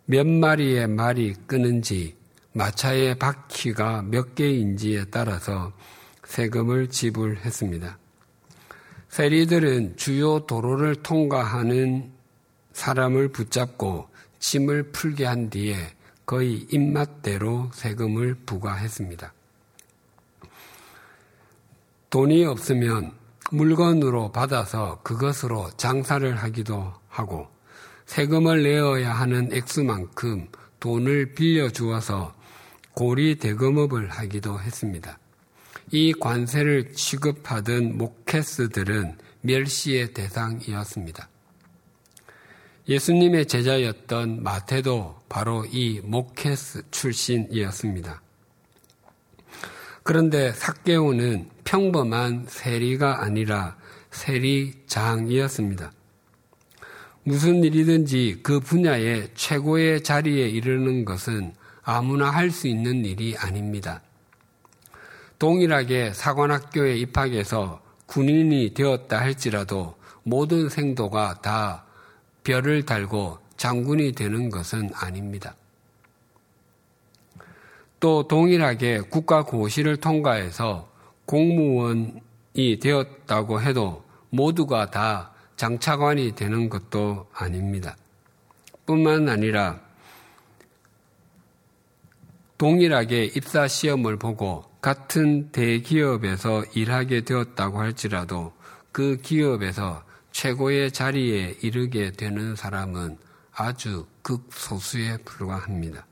몇 0.06 0.26
마리의 0.26 0.86
말이 0.86 1.34
끄는지 1.46 2.16
마차의 2.52 3.18
바퀴가 3.18 4.02
몇 4.02 4.34
개인지에 4.34 5.06
따라서 5.10 5.72
세금을 6.24 6.88
지불했습니다. 6.88 7.98
세리들은 9.08 9.96
주요 9.96 10.40
도로를 10.46 10.96
통과하는 10.96 12.12
사람을 12.72 13.28
붙잡고 13.28 14.08
짐을 14.38 14.92
풀게 14.92 15.24
한 15.24 15.50
뒤에 15.50 15.76
거의 16.28 16.66
입맛대로 16.70 17.70
세금을 17.72 18.34
부과했습니다. 18.44 19.32
돈이 22.10 22.44
없으면 22.44 23.12
물건으로 23.50 24.30
받아서 24.30 25.00
그것으로 25.02 25.70
장사를 25.78 26.36
하기도 26.36 26.92
하고 27.08 27.48
세금을 28.04 28.62
내어야 28.62 29.14
하는 29.14 29.50
액수만큼 29.54 30.48
돈을 30.80 31.32
빌려주어서 31.32 32.34
고리 32.92 33.36
대금업을 33.36 34.10
하기도 34.10 34.60
했습니다. 34.60 35.18
이 35.92 36.12
관세를 36.12 36.92
취급하던 36.92 37.96
모케스들은 37.96 39.16
멸시의 39.40 40.12
대상이었습니다. 40.12 41.26
예수님의 42.88 43.46
제자였던 43.46 44.42
마태도 44.42 45.16
바로 45.28 45.66
이 45.66 46.00
모케스 46.02 46.82
출신이었습니다. 46.90 48.22
그런데 50.02 50.52
삭개오는 50.52 51.50
평범한 51.64 52.46
세리가 52.48 53.22
아니라 53.22 53.76
세리장이었습니다. 54.10 55.92
무슨 57.24 57.62
일이든지 57.62 58.40
그 58.42 58.58
분야의 58.58 59.32
최고의 59.34 60.02
자리에 60.02 60.48
이르는 60.48 61.04
것은 61.04 61.52
아무나 61.82 62.30
할 62.30 62.50
수 62.50 62.68
있는 62.68 63.04
일이 63.04 63.36
아닙니다. 63.36 64.00
동일하게 65.38 66.14
사관학교에 66.14 66.96
입학해서 66.96 67.82
군인이 68.06 68.72
되었다 68.72 69.20
할지라도 69.20 69.94
모든 70.22 70.70
생도가 70.70 71.42
다 71.42 71.84
별을 72.48 72.86
달고 72.86 73.36
장군이 73.58 74.12
되는 74.12 74.48
것은 74.48 74.88
아닙니다. 74.94 75.54
또 78.00 78.26
동일하게 78.26 79.00
국가고시를 79.00 79.98
통과해서 79.98 80.88
공무원이 81.26 82.78
되었다고 82.80 83.60
해도 83.60 84.02
모두가 84.30 84.90
다 84.90 85.32
장차관이 85.56 86.34
되는 86.36 86.70
것도 86.70 87.26
아닙니다. 87.34 87.96
뿐만 88.86 89.28
아니라 89.28 89.80
동일하게 92.56 93.26
입사 93.36 93.68
시험을 93.68 94.16
보고 94.16 94.64
같은 94.80 95.50
대기업에서 95.52 96.64
일하게 96.74 97.24
되었다고 97.24 97.78
할지라도 97.78 98.54
그 98.90 99.18
기업에서 99.18 100.07
최고의 100.38 100.92
자리에 100.92 101.56
이르게 101.62 102.12
되는 102.12 102.54
사람은 102.54 103.18
아주 103.52 104.06
극소수에 104.22 105.16
불과합니다. 105.24 106.06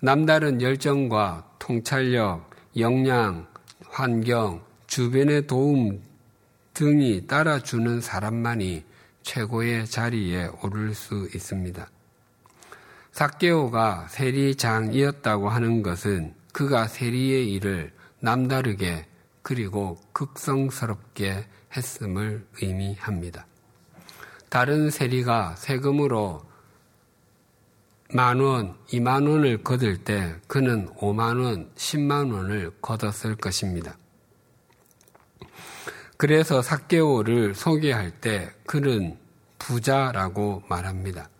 남다른 0.00 0.60
열정과 0.60 1.48
통찰력, 1.60 2.50
역량, 2.76 3.46
환경, 3.86 4.64
주변의 4.88 5.46
도움 5.46 6.02
등이 6.74 7.28
따라주는 7.28 8.00
사람만이 8.00 8.84
최고의 9.22 9.86
자리에 9.86 10.50
오를 10.64 10.92
수 10.92 11.28
있습니다. 11.32 11.88
삭개오가 13.12 14.08
세리장이었다고 14.08 15.48
하는 15.48 15.84
것은 15.84 16.34
그가 16.52 16.88
세리의 16.88 17.52
일을 17.52 17.92
남다르게 18.18 19.06
그리고 19.42 19.98
극성스럽게 20.12 21.46
했음을 21.76 22.46
의미합니다. 22.60 23.46
다른 24.48 24.90
세리가 24.90 25.54
세금으로 25.56 26.42
만 28.12 28.40
원, 28.40 28.76
이만 28.90 29.26
원을 29.26 29.62
거둘 29.62 29.98
때 29.98 30.34
그는 30.48 30.88
오만 30.96 31.38
원, 31.38 31.70
십만 31.76 32.32
원을 32.32 32.72
거뒀을 32.82 33.36
것입니다. 33.36 33.96
그래서 36.16 36.60
삭개오를 36.60 37.54
소개할 37.54 38.10
때 38.10 38.50
그는 38.66 39.16
부자라고 39.58 40.64
말합니다. 40.68 41.30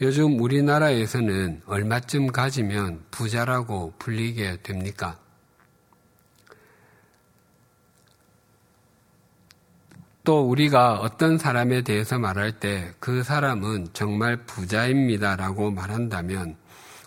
요즘 0.00 0.40
우리나라에서는 0.40 1.62
얼마쯤 1.66 2.28
가지면 2.28 3.04
부자라고 3.10 3.94
불리게 3.98 4.62
됩니까? 4.62 5.18
또 10.26 10.40
우리가 10.42 10.94
어떤 10.94 11.38
사람에 11.38 11.82
대해서 11.82 12.18
말할 12.18 12.58
때 12.58 12.92
그 12.98 13.22
사람은 13.22 13.90
정말 13.92 14.36
부자입니다 14.44 15.36
라고 15.36 15.70
말한다면 15.70 16.56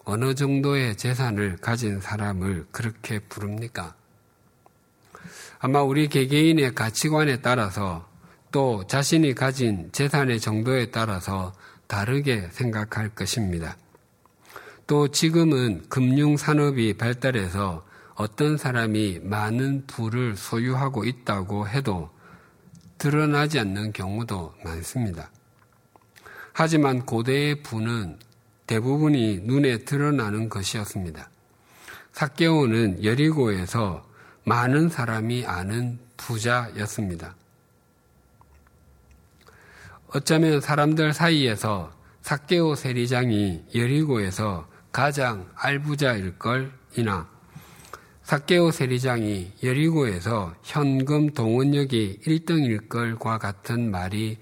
어느 0.06 0.34
정도의 0.34 0.96
재산을 0.96 1.58
가진 1.58 2.00
사람을 2.00 2.68
그렇게 2.72 3.20
부릅니까? 3.20 3.94
아마 5.60 5.82
우리 5.84 6.08
개개인의 6.08 6.74
가치관에 6.74 7.42
따라서 7.42 8.08
또 8.54 8.88
자신이 8.88 9.36
가진 9.36 9.90
재산의 9.92 10.40
정도에 10.40 10.90
따라서 10.90 11.52
다르게 11.88 12.48
생각할 12.52 13.10
것입니다. 13.10 13.76
또 14.88 15.10
지금은 15.10 15.84
금융산업이 15.90 16.94
발달해서 16.94 17.86
어떤 18.16 18.56
사람이 18.56 19.20
많은 19.24 19.88
부를 19.88 20.38
소유하고 20.38 21.04
있다고 21.04 21.68
해도 21.68 22.10
드러나지 23.00 23.60
않는 23.60 23.94
경우도 23.94 24.54
많습니다. 24.64 25.32
하지만 26.54 27.06
고대의 27.06 27.64
부는 27.64 28.20
대부분이 28.68 29.40
눈에 29.44 29.80
드러나는 29.80 30.50
것이었습니다. 30.50 31.30
사개오는 32.12 33.04
여리고에서 33.04 34.06
많은 34.44 34.90
사람이 34.90 35.46
아는 35.46 36.00
부자였습니다. 36.18 37.36
어쩌면 40.10 40.60
사람들 40.60 41.14
사이에서 41.14 41.92
사개오 42.22 42.76
세리장이 42.76 43.66
여리고에서 43.74 44.68
가장 44.92 45.50
알부자일 45.56 46.38
걸이나 46.38 47.30
사케오 48.30 48.70
세리장이 48.70 49.54
여리고에서 49.64 50.54
현금 50.62 51.32
동원력이 51.32 52.20
1등일 52.28 52.88
걸과 52.88 53.40
같은 53.40 53.90
말이 53.90 54.38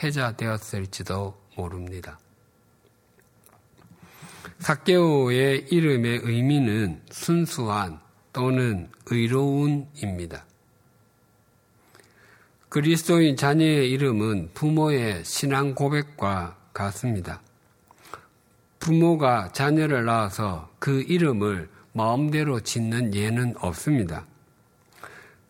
회자되었을지도 0.00 1.36
모릅니다. 1.56 2.20
사케오의 4.60 5.66
이름의 5.72 6.20
의미는 6.22 7.02
순수한 7.10 7.98
또는 8.32 8.88
의로운입니다. 9.06 10.44
그리스도인 12.68 13.36
자녀의 13.36 13.90
이름은 13.90 14.50
부모의 14.54 15.24
신앙 15.24 15.74
고백과 15.74 16.58
같습니다. 16.72 17.42
부모가 18.78 19.50
자녀를 19.50 20.04
낳아서 20.04 20.70
그 20.78 21.02
이름을 21.02 21.81
마음대로 21.92 22.60
짓는 22.60 23.14
예는 23.14 23.54
없습니다. 23.58 24.26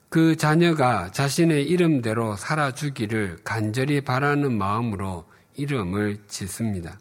그 0.09 0.37
자녀가 0.37 1.11
자신의 1.11 1.64
이름대로 1.64 2.37
살아주기를 2.37 3.38
간절히 3.44 4.02
바라는 4.02 4.57
마음으로 4.59 5.26
이름을 5.55 6.18
짓습니다. 6.26 6.98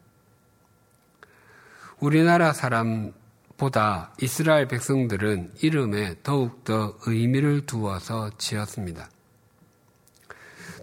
우리나라 1.99 2.54
사람보다 2.54 4.13
이스라엘 4.21 4.67
백성들은 4.67 5.51
이름에 5.62 6.15
더욱더 6.23 6.97
의미를 7.06 7.65
두어서 7.65 8.30
지었습니다. 8.38 9.10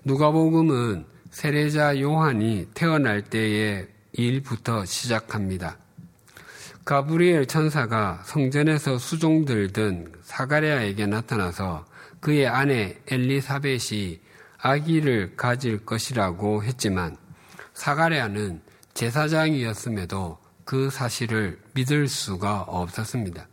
누가복음은 0.04 1.06
세례자 1.30 2.00
요한이 2.00 2.68
태어날 2.74 3.22
때의 3.22 3.88
일부터 4.12 4.84
시작합니다. 4.84 5.78
가브리엘 6.88 7.44
천사가 7.44 8.22
성전에서 8.24 8.96
수종 8.96 9.44
들든 9.44 10.10
사가랴에게 10.22 11.04
나타나서 11.04 11.84
그의 12.20 12.48
아내 12.48 12.96
엘리사벳이 13.10 14.18
아기를 14.56 15.36
가질 15.36 15.84
것이라고 15.84 16.64
했지만 16.64 17.18
사가랴는 17.74 18.62
제사장이었음에도 18.94 20.38
그 20.64 20.88
사실을 20.88 21.60
믿을 21.74 22.08
수가 22.08 22.62
없었습니다. 22.62 23.46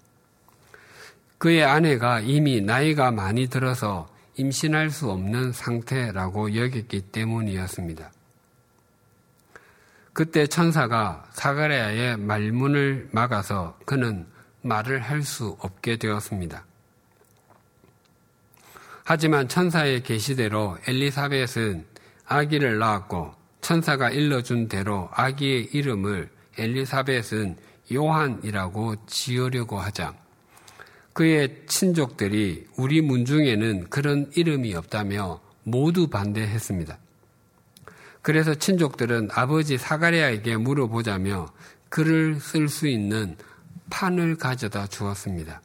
그의 1.38 1.65
아내가 1.65 2.21
이미 2.21 2.62
나이가 2.62 3.12
많이 3.12 3.48
들어서 3.48 4.08
임신할 4.38 4.91
수 4.91 5.12
없는 5.12 5.52
상태라고 5.52 6.56
여겼기 6.56 7.02
때문이었습니다. 7.12 8.14
그때 10.15 10.47
천사가 10.47 11.25
사가랴의 11.34 12.15
말문을 12.15 13.10
막아서 13.12 13.78
그는 13.86 14.25
말을 14.62 15.01
할 15.01 15.21
수 15.21 15.58
없게 15.60 15.97
되었습니다. 15.97 16.63
하지만 19.04 19.49
천사의 19.49 20.04
계시대로 20.04 20.78
엘리사벳은 20.88 21.86
아기를 22.28 22.80
낳았고 22.80 23.34
천사가 23.60 24.10
일러준 24.10 24.69
대로 24.69 25.10
아기의 25.12 25.65
이름을 25.73 26.30
엘리사벳은 26.58 27.58
요한이라고 27.93 29.06
지으려고 29.08 29.78
하자 29.80 30.13
그의 31.12 31.63
친족들이 31.67 32.67
우리 32.78 33.01
문중에는 33.01 33.89
그런 33.89 34.32
이름이 34.34 34.75
없다며 34.75 35.41
모두 35.63 36.08
반대했습니다. 36.08 36.99
그래서 38.26 38.56
친족들은 38.56 39.30
아버지 39.36 39.78
사가랴에게 39.78 40.58
물어보자며 40.58 41.46
글을 41.90 42.40
쓸 42.40 42.70
수 42.70 42.88
있는 42.88 43.38
판을 43.92 44.38
가져다 44.38 44.88
주었습니다. 44.88 45.62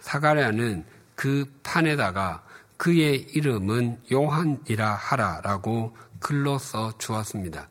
사가랴는 0.00 0.86
그 1.14 1.44
판에다가 1.62 2.42
그의 2.78 3.26
이름은 3.34 3.98
요한이라 4.10 4.90
하라라고 4.90 5.94
글로 6.18 6.58
써 6.58 6.96
주었습니다. 6.96 7.68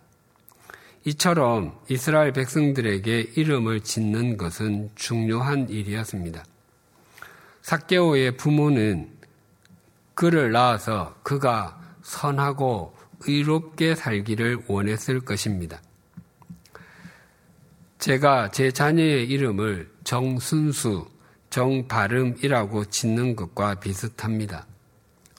이처럼 1.05 1.75
이스라엘 1.89 2.31
백성들에게 2.31 3.31
이름을 3.35 3.81
짓는 3.81 4.37
것은 4.37 4.91
중요한 4.93 5.67
일이었습니다. 5.67 6.45
사케오의 7.63 8.37
부모는 8.37 9.09
그를 10.13 10.51
낳아서 10.51 11.15
그가 11.23 11.81
선하고 12.03 12.96
의롭게 13.21 13.95
살기를 13.95 14.63
원했을 14.67 15.19
것입니다. 15.21 15.81
제가 17.99 18.51
제 18.51 18.71
자녀의 18.71 19.27
이름을 19.27 19.89
정순수, 20.03 21.07
정발음이라고 21.49 22.85
짓는 22.85 23.35
것과 23.35 23.75
비슷합니다. 23.79 24.67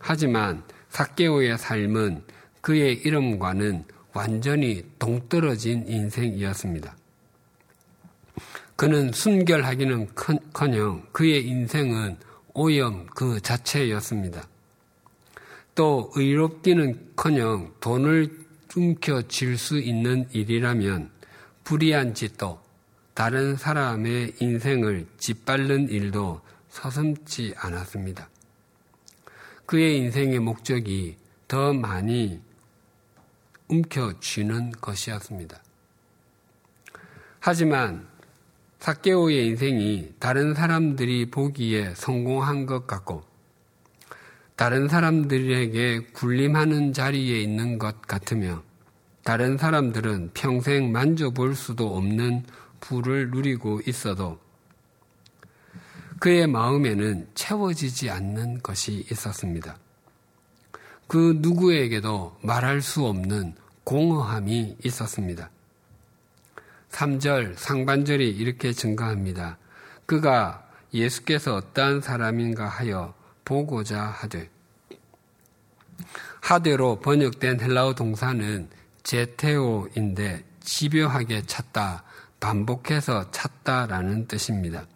하지만 0.01 0.63
사케오의 0.89 1.59
삶은 1.59 2.25
그의 2.61 2.95
이름과는 2.95 3.85
완전히 4.13 4.85
동떨어진 4.99 5.87
인생이었습니다. 5.87 6.97
그는 8.75 9.13
순결하기는 9.13 10.09
커녕 10.53 11.07
그의 11.13 11.47
인생은 11.47 12.17
오염 12.55 13.07
그 13.07 13.41
자체였습니다. 13.41 14.47
또 15.79 16.11
의롭기는 16.17 17.13
커녕 17.15 17.73
돈을 17.79 18.37
움켜쥘 18.77 19.57
수 19.57 19.79
있는 19.79 20.29
일이라면 20.33 21.09
불의한 21.63 22.15
짓도 22.15 22.61
다른 23.15 23.55
사람의 23.55 24.35
인생을 24.41 25.07
짓밟는 25.19 25.91
일도 25.91 26.41
서슴지 26.69 27.55
않았습니다. 27.57 28.29
그의 29.67 29.99
인생의 29.99 30.41
목적이 30.41 31.17
더 31.47 31.73
많이 31.73 32.41
움켜쥐는 33.69 34.73
것이었습니다. 34.81 35.63
하지만 37.39 38.05
사케오의 38.81 39.47
인생이 39.47 40.15
다른 40.19 40.55
사람들이 40.55 41.31
보기에 41.31 41.95
성공한 41.95 42.67
것 42.67 42.89
같고 42.89 43.28
다른 44.59 44.89
사람들에게 44.89 46.09
군림하는 46.15 46.93
자리에 46.93 47.41
있는 47.41 47.79
것 47.79 48.03
같으며 48.03 48.65
다른 49.23 49.57
사람들은 49.57 50.33
평생 50.35 50.91
만져볼 50.91 51.55
수도 51.55 51.97
없는 51.97 52.43
부를 52.81 53.31
누리고 53.31 53.81
있어도 53.87 54.41
그의 56.19 56.49
마음에는 56.49 57.29
채워지지 57.37 58.11
않는 58.11 58.61
것이 58.61 59.07
있었습니다. 59.13 59.79
그 61.07 61.39
누구에게도 61.39 62.39
말할 62.43 62.83
수 62.83 63.07
없는 63.07 63.55
공허함이 63.85 64.79
있었습니다. 64.83 65.51
3절 66.91 67.55
상반절이 67.55 68.29
이렇게 68.29 68.73
증가합니다. 68.73 69.57
그가 70.05 70.69
예수께서 70.93 71.55
어떠한 71.55 72.01
사람인가 72.01 72.67
하여 72.67 73.15
보고자 73.49 74.03
하되 74.03 74.51
하되로 76.43 77.01
번역된 77.01 77.61
헬라어 77.61 77.95
동사는 77.95 78.69
제테오인데 79.03 80.45
집요하게 80.61 81.47
찾다, 81.47 82.05
반복해서 82.41 83.31
찾다라는 83.31 84.29
뜻입니다. 84.29 84.87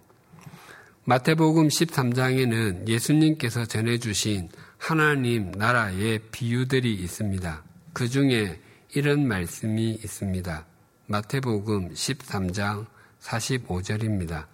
마태복음 1.05 1.69
13장에는 1.69 2.87
예수님께서 2.87 3.65
전해주신 3.65 4.51
하나님 4.77 5.51
나라의 5.53 6.21
비유들이 6.31 6.93
있습니다. 6.93 7.62
그 7.95 8.09
중에 8.09 8.61
이런 8.95 9.27
말씀이 9.27 9.93
있습니다. 9.93 10.67
마태복음 11.07 11.95
13장 11.95 12.87
45절입니다. 13.23 14.52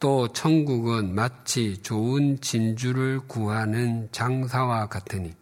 또 0.00 0.32
천국은 0.32 1.14
마치 1.14 1.76
좋은 1.82 2.40
진주를 2.40 3.20
구하는 3.28 4.08
장사와 4.12 4.86
같으니 4.86 5.34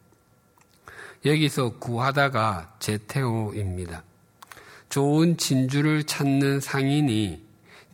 여기서 1.25 1.79
구하다가 1.79 2.75
제테오입니다. 2.81 4.03
좋은 4.88 5.37
진주를 5.37 6.03
찾는 6.03 6.59
상인이 6.59 7.40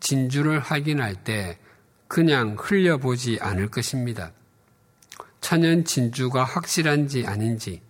진주를 0.01 0.59
확인할 0.61 1.23
때 1.23 1.59
그냥 2.09 2.57
흘려보지 2.59 3.39
않을 3.43 3.69
것입니다. 3.69 4.33
천연 5.43 5.85
진주가 5.85 6.45
확실한지 6.45 7.27
아닌지, 7.27 7.83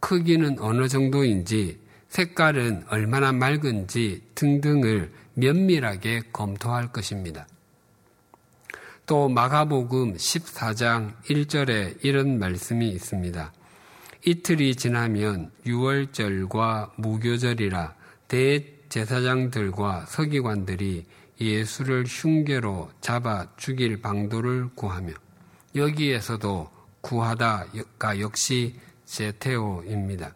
크기는 0.00 0.58
어느 0.58 0.88
정도인지, 0.88 1.78
색깔은 2.08 2.86
얼마나 2.88 3.30
맑은지 3.30 4.22
등등을 4.34 5.12
면밀하게 5.34 6.22
검토할 6.32 6.90
것입니다. 6.90 7.46
또 9.12 9.28
마가복음 9.28 10.14
14장 10.14 11.12
1절에 11.24 12.02
이런 12.02 12.38
말씀이 12.38 12.88
있습니다. 12.88 13.52
이틀이 14.24 14.74
지나면 14.74 15.50
유월절과 15.66 16.94
무교절이라 16.96 17.94
대제사장들과 18.28 20.06
서기관들이 20.06 21.04
예수를 21.38 22.06
흉계로 22.06 22.88
잡아 23.02 23.48
죽일 23.58 24.00
방도를 24.00 24.70
구하며 24.74 25.12
여기에서도 25.74 26.70
구하다가 27.02 28.18
역시 28.18 28.80
제테오입니다. 29.04 30.34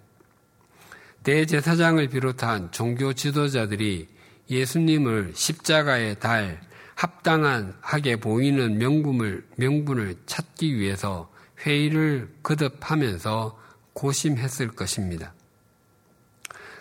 대제사장을 1.22 2.06
비롯한 2.10 2.72
종교 2.72 3.14
지도자들이 3.14 4.08
예수님을 4.50 5.32
십자가에 5.34 6.16
달 6.16 6.60
합당하게 6.96 8.16
보이는 8.16 8.78
명분을, 8.78 9.46
명분을 9.56 10.16
찾기 10.26 10.76
위해서 10.76 11.30
회의를 11.61 12.28
거듭하면서 12.42 13.61
고심했을 13.92 14.68
것입니다. 14.68 15.32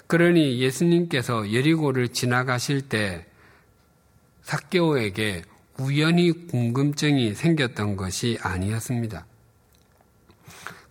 그러니 0.08 0.60
예수님께서 0.60 1.54
여리고를 1.54 2.10
지나가실 2.10 2.90
때 2.90 3.26
사케오에게 4.44 5.44
우연히 5.80 6.32
궁금증이 6.48 7.34
생겼던 7.34 7.98
것이 7.98 8.38
아니었습니다. 8.42 9.26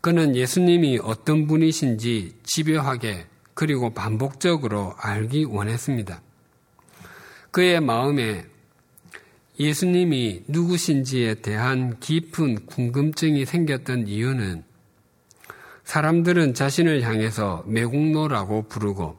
그는 0.03 0.37
예수님이 0.37 0.99
어떤 1.03 1.47
분이신지 1.47 2.37
집요하게 2.43 3.27
그리고 3.55 3.95
반복적으로 3.95 4.95
알기 4.99 5.45
원했습니다. 5.45 6.21
그의 7.53 7.81
마음에 7.81 8.45
예수님이 9.59 10.43
누구신지에 10.49 11.35
대한 11.35 12.01
깊은 12.01 12.67
궁금증이 12.67 13.45
생겼던 13.47 14.09
이유는 14.09 14.65
사람들은 15.85 16.55
자신을 16.55 17.03
향해서 17.03 17.65
매국노라고 17.69 18.69
부르고 18.69 19.17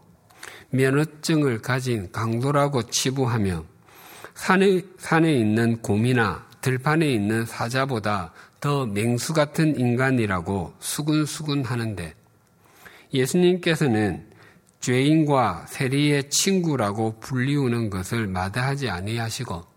면허증을 0.72 1.62
가진 1.62 2.12
강도라고 2.12 2.84
치부하며 2.84 3.64
산에, 4.34 4.82
산에 4.98 5.34
있는 5.34 5.82
곰이나 5.82 6.46
들판에 6.60 7.10
있는 7.10 7.46
사자보다 7.46 8.34
더 8.60 8.86
맹수 8.86 9.34
같은 9.34 9.80
인간이라고 9.80 10.74
수군수군 10.80 11.64
하는데 11.64 12.14
예수님께서는 13.14 14.26
죄인과 14.82 15.68
세리의 15.70 16.30
친구라고 16.30 17.20
불리우는 17.20 17.90
것을 17.90 18.28
마다하지 18.28 18.90
아니하시고 18.90 19.75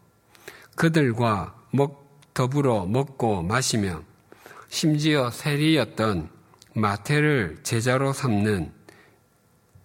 그들과 0.78 1.56
먹, 1.72 2.08
더불어 2.34 2.86
먹고 2.86 3.42
마시며 3.42 4.04
심지어 4.68 5.28
세리였던 5.28 6.30
마태를 6.74 7.58
제자로 7.64 8.12
삼는 8.12 8.70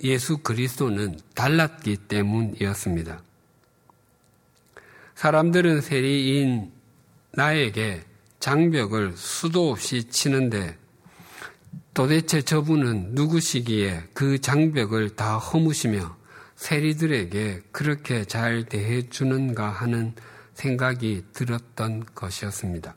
예수 0.04 0.38
그리스도는 0.38 1.18
달랐기 1.34 1.98
때문이었습니다. 1.98 3.24
사람들은 5.16 5.82
세리인 5.82 6.72
나에게 7.32 8.04
장벽을 8.40 9.14
수도 9.16 9.72
없이 9.72 10.04
치는데 10.04 10.78
도대체 11.96 12.44
저분은 12.44 13.16
누구시기에 13.16 14.10
그 14.14 14.40
장벽을 14.40 15.16
다 15.16 15.40
허무시며 15.40 16.16
세리들에게 16.56 17.64
그렇게 17.72 18.26
잘 18.26 18.66
대해주는가 18.66 19.70
하는 19.70 20.14
생각이 20.64 21.26
들었던 21.34 22.06
것이었습니다. 22.16 22.96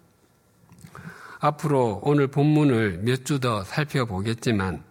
앞으로 1.40 2.00
오늘 2.04 2.28
본문을 2.28 3.00
몇 3.02 3.24
주 3.24 3.40
더 3.40 3.64
살펴보겠지만 3.64 4.82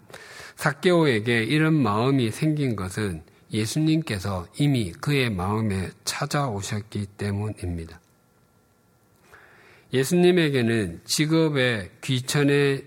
사케오에게 0.58 1.44
이런 1.44 1.74
마음이 1.74 2.32
생긴 2.32 2.76
것은 2.76 3.24
예수님께서 3.52 4.48
이미 4.60 4.92
그의 4.92 5.30
마음에 5.30 5.90
찾아오셨기 6.04 7.06
때문입니다. 7.18 8.00
예수님에게는 9.94 11.02
직업의 11.06 11.92
귀천의 12.04 12.86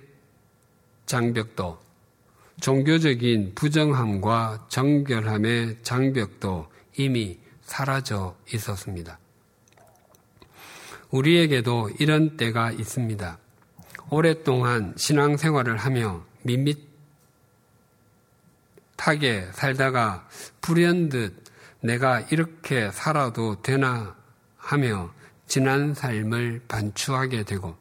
장벽도 1.07 1.79
종교적인 2.61 3.53
부정함과 3.55 4.66
정결함의 4.68 5.79
장벽도 5.83 6.68
이미 6.98 7.38
사라져 7.62 8.37
있었습니다. 8.53 9.18
우리에게도 11.11 11.90
이런 11.99 12.37
때가 12.37 12.71
있습니다. 12.73 13.38
오랫동안 14.11 14.94
신앙생활을 14.97 15.77
하며 15.77 16.25
밋밋하게 18.97 19.49
살다가 19.53 20.29
불현듯 20.61 21.44
내가 21.81 22.21
이렇게 22.21 22.90
살아도 22.90 23.62
되나 23.62 24.16
하며 24.57 25.11
지난 25.47 25.94
삶을 25.94 26.62
반추하게 26.68 27.44
되고 27.44 27.77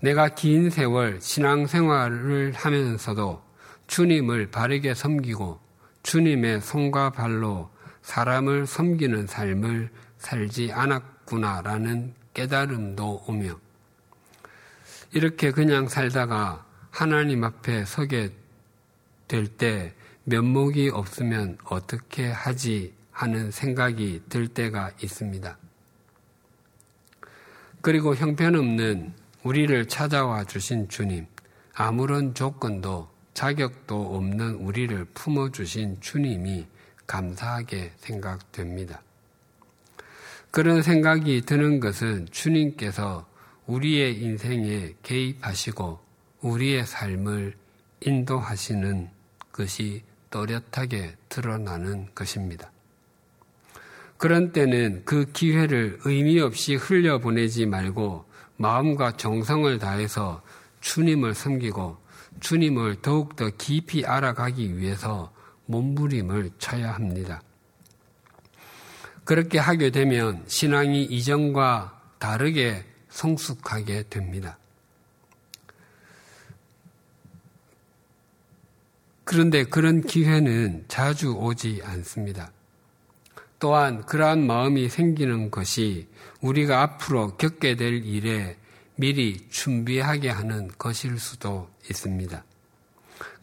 내가 0.00 0.28
긴 0.28 0.70
세월 0.70 1.20
신앙생활을 1.20 2.52
하면서도 2.54 3.42
주님을 3.86 4.50
바르게 4.50 4.94
섬기고 4.94 5.60
주님의 6.02 6.60
손과 6.60 7.10
발로 7.10 7.70
사람을 8.02 8.66
섬기는 8.66 9.26
삶을 9.26 9.90
살지 10.18 10.72
않았 10.72 11.13
구나라는 11.24 12.14
깨달음도 12.34 13.24
오며 13.26 13.58
이렇게 15.12 15.52
그냥 15.52 15.88
살다가 15.88 16.66
하나님 16.90 17.44
앞에 17.44 17.84
서게 17.84 18.32
될 19.28 19.46
때 19.46 19.94
면목이 20.24 20.90
없으면 20.90 21.58
어떻게 21.64 22.30
하지 22.30 22.94
하는 23.12 23.50
생각이 23.50 24.22
들 24.28 24.48
때가 24.48 24.90
있습니다. 25.02 25.56
그리고 27.80 28.14
형편없는 28.14 29.12
우리를 29.42 29.86
찾아와 29.88 30.44
주신 30.44 30.88
주님, 30.88 31.26
아무런 31.74 32.34
조건도 32.34 33.10
자격도 33.34 34.16
없는 34.16 34.54
우리를 34.54 35.04
품어주신 35.12 36.00
주님이 36.00 36.66
감사하게 37.06 37.92
생각됩니다. 37.98 39.03
그런 40.54 40.82
생각이 40.82 41.40
드는 41.40 41.80
것은 41.80 42.28
주님께서 42.30 43.26
우리의 43.66 44.22
인생에 44.22 44.94
개입하시고 45.02 45.98
우리의 46.42 46.86
삶을 46.86 47.56
인도하시는 48.02 49.10
것이 49.50 50.04
또렷하게 50.30 51.16
드러나는 51.28 52.06
것입니다. 52.14 52.70
그런 54.16 54.52
때는 54.52 55.02
그 55.04 55.24
기회를 55.32 55.98
의미 56.04 56.38
없이 56.38 56.76
흘려보내지 56.76 57.66
말고 57.66 58.24
마음과 58.56 59.16
정성을 59.16 59.76
다해서 59.80 60.40
주님을 60.80 61.34
섬기고 61.34 61.96
주님을 62.38 63.02
더욱더 63.02 63.50
깊이 63.58 64.06
알아가기 64.06 64.78
위해서 64.78 65.32
몸부림을 65.66 66.50
쳐야 66.58 66.92
합니다. 66.92 67.42
그렇게 69.24 69.58
하게 69.58 69.90
되면 69.90 70.44
신앙이 70.46 71.04
이전과 71.04 72.00
다르게 72.18 72.84
성숙하게 73.08 74.04
됩니다. 74.08 74.58
그런데 79.24 79.64
그런 79.64 80.02
기회는 80.02 80.84
자주 80.88 81.32
오지 81.32 81.80
않습니다. 81.82 82.52
또한 83.58 84.04
그러한 84.04 84.46
마음이 84.46 84.90
생기는 84.90 85.50
것이 85.50 86.06
우리가 86.42 86.82
앞으로 86.82 87.36
겪게 87.36 87.76
될 87.76 88.04
일에 88.04 88.58
미리 88.96 89.48
준비하게 89.48 90.28
하는 90.28 90.70
것일 90.76 91.18
수도 91.18 91.70
있습니다. 91.88 92.44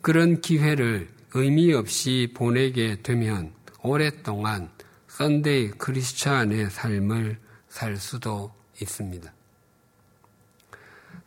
그런 0.02 0.42
기회를 0.42 1.10
의미 1.34 1.74
없이 1.74 2.32
보내게 2.36 3.02
되면 3.02 3.52
오랫동안 3.82 4.70
썬데이 5.12 5.72
크리스찬의 5.72 6.70
삶을 6.70 7.38
살 7.68 7.98
수도 7.98 8.54
있습니다. 8.82 9.32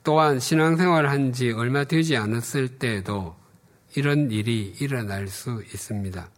또한 0.03 0.41
신앙생활 0.41 1.07
한 1.07 1.33
지 1.33 1.51
얼마 1.53 1.85
되지 1.85 2.17
않았을 2.17 2.79
때에도 2.79 3.37
이런 3.95 4.31
일이 4.31 4.75
일어날 4.81 5.29
수 5.29 5.63
있습니다. 5.63 6.29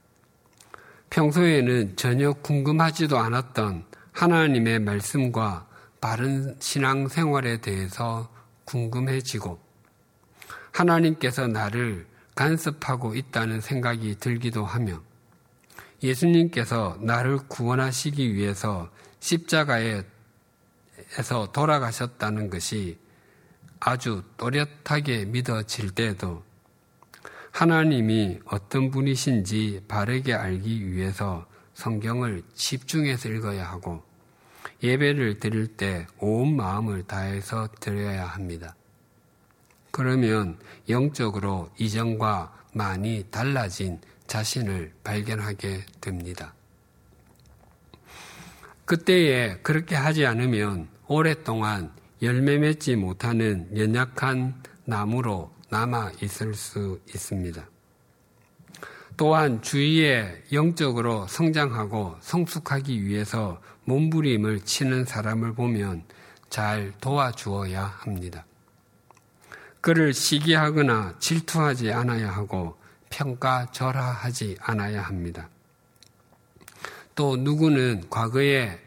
평소에는 1.11 1.97
전혀 1.97 2.33
궁금하지도 2.33 3.17
않았던 3.19 3.85
하나님의 4.13 4.81
말씀과 4.81 5.67
바른 6.01 6.57
신앙생활에 6.59 7.61
대해서 7.61 8.29
궁금해지고 8.65 9.59
하나님께서 10.73 11.47
나를 11.47 12.07
간섭하고 12.35 13.15
있다는 13.15 13.61
생각이 13.61 14.17
들기도 14.19 14.65
하며 14.65 15.01
예수님께서 16.03 16.99
나를 17.01 17.38
구원하시기 17.49 18.34
위해서 18.34 18.90
십자가에서 19.20 20.05
돌아가셨다는 21.53 22.51
것이 22.51 22.99
아주 23.80 24.22
또렷하게 24.36 25.26
믿어질 25.26 25.90
때도 25.90 26.42
하나님이 27.51 28.40
어떤 28.47 28.90
분이신지 28.90 29.84
바르게 29.88 30.34
알기 30.34 30.92
위해서 30.92 31.47
성경을 31.74 32.42
집중해서 32.55 33.28
읽어야 33.30 33.68
하고 33.70 34.03
예배를 34.82 35.38
드릴 35.38 35.76
때 35.76 36.07
온 36.18 36.57
마음을 36.57 37.05
다해서 37.05 37.68
드려야 37.80 38.26
합니다. 38.26 38.74
그러면 39.90 40.59
영적으로 40.88 41.70
이전과 41.78 42.53
많이 42.74 43.24
달라진 43.30 43.99
자신을 44.27 44.93
발견하게 45.05 45.85
됩니다. 46.01 46.55
그때에 48.85 49.59
그렇게 49.62 49.97
하지 49.97 50.27
않으면 50.27 50.89
오랫동안 51.09 51.93
열매 52.22 52.57
맺지 52.59 52.97
못하는 52.97 53.68
연약한 53.77 54.62
나무로 54.85 55.53
남아 55.68 56.12
있을 56.22 56.55
수 56.55 57.01
있습니다. 57.09 57.68
또한 59.16 59.62
주위에 59.62 60.45
영적으로 60.53 61.27
성장하고 61.27 62.16
성숙하기 62.20 63.05
위해서 63.05 63.61
몸부림을 63.85 64.61
치는 64.61 65.05
사람을 65.05 65.55
보면 65.55 66.05
잘 66.51 66.93
도와주어야 67.01 67.83
합니다. 67.83 68.45
그를 69.81 70.12
시기하거나 70.12 71.16
질투하지 71.18 71.93
않아야 71.93 72.31
하고 72.31 72.77
평가절하하지 73.11 74.59
않아야 74.61 75.03
합니다. 75.03 75.49
또 77.15 77.37
누구는 77.37 78.09
과거에 78.11 78.79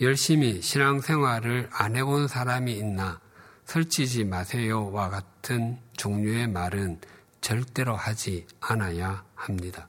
열심히 0.00 0.60
신앙생활을 0.60 1.68
안 1.72 1.96
해본 1.96 2.28
사람이 2.28 2.72
있나 2.72 3.20
설치지 3.64 4.24
마세요와 4.24 5.08
같은 5.08 5.78
종류의 5.96 6.48
말은 6.48 7.00
절대로 7.40 7.96
하지 7.96 8.46
않아야 8.60 9.24
합니다. 9.34 9.88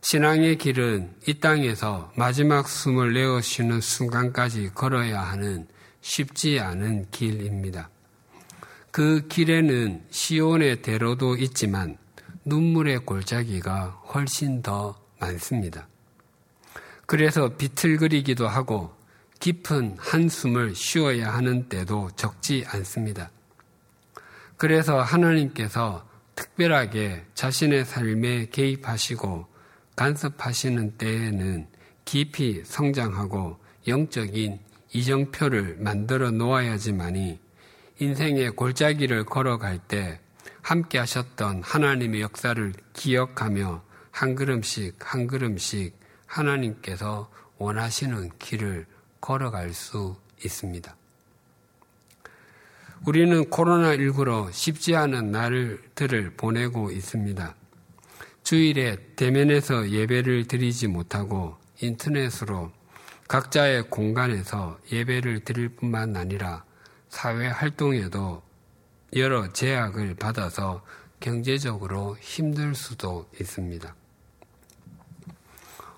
신앙의 0.00 0.58
길은 0.58 1.16
이 1.26 1.40
땅에서 1.40 2.12
마지막 2.14 2.68
숨을 2.68 3.12
내어 3.12 3.40
쉬는 3.40 3.80
순간까지 3.80 4.70
걸어야 4.74 5.20
하는 5.20 5.66
쉽지 6.00 6.60
않은 6.60 7.10
길입니다. 7.10 7.90
그 8.96 9.28
길에는 9.28 10.04
시온의 10.08 10.80
대로도 10.80 11.36
있지만 11.36 11.98
눈물의 12.46 13.00
골짜기가 13.00 13.88
훨씬 14.14 14.62
더 14.62 14.98
많습니다. 15.20 15.86
그래서 17.04 17.54
비틀거리기도 17.58 18.48
하고 18.48 18.96
깊은 19.38 19.96
한숨을 19.98 20.74
쉬어야 20.74 21.34
하는 21.34 21.68
때도 21.68 22.08
적지 22.16 22.64
않습니다. 22.68 23.30
그래서 24.56 25.02
하나님께서 25.02 26.08
특별하게 26.34 27.22
자신의 27.34 27.84
삶에 27.84 28.46
개입하시고 28.46 29.46
간섭하시는 29.94 30.96
때에는 30.96 31.68
깊이 32.06 32.62
성장하고 32.64 33.58
영적인 33.86 34.58
이정표를 34.94 35.76
만들어 35.80 36.30
놓아야지만이 36.30 37.44
인생의 37.98 38.50
골짜기를 38.50 39.24
걸어갈 39.24 39.78
때 39.78 40.20
함께 40.60 40.98
하셨던 40.98 41.62
하나님의 41.62 42.20
역사를 42.20 42.72
기억하며 42.92 43.82
한 44.10 44.34
걸음씩 44.34 44.96
한 44.98 45.26
걸음씩 45.26 45.98
하나님께서 46.26 47.30
원하시는 47.56 48.32
길을 48.38 48.86
걸어갈 49.20 49.72
수 49.72 50.16
있습니다. 50.44 50.94
우리는 53.06 53.44
코로나19로 53.44 54.52
쉽지 54.52 54.94
않은 54.94 55.30
날들을 55.30 56.34
보내고 56.36 56.90
있습니다. 56.90 57.54
주일에 58.42 58.96
대면에서 59.16 59.90
예배를 59.90 60.48
드리지 60.48 60.88
못하고 60.88 61.56
인터넷으로 61.80 62.72
각자의 63.28 63.90
공간에서 63.90 64.78
예배를 64.92 65.40
드릴 65.40 65.70
뿐만 65.70 66.14
아니라 66.14 66.65
사회 67.16 67.46
활동에도 67.46 68.42
여러 69.14 69.50
제약을 69.50 70.16
받아서 70.16 70.84
경제적으로 71.18 72.14
힘들 72.20 72.74
수도 72.74 73.26
있습니다. 73.40 73.94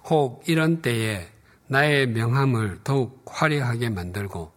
혹 0.04 0.48
이런 0.48 0.80
때에 0.80 1.28
나의 1.66 2.06
명함을 2.06 2.82
더욱 2.84 3.24
화려하게 3.26 3.88
만들고 3.88 4.52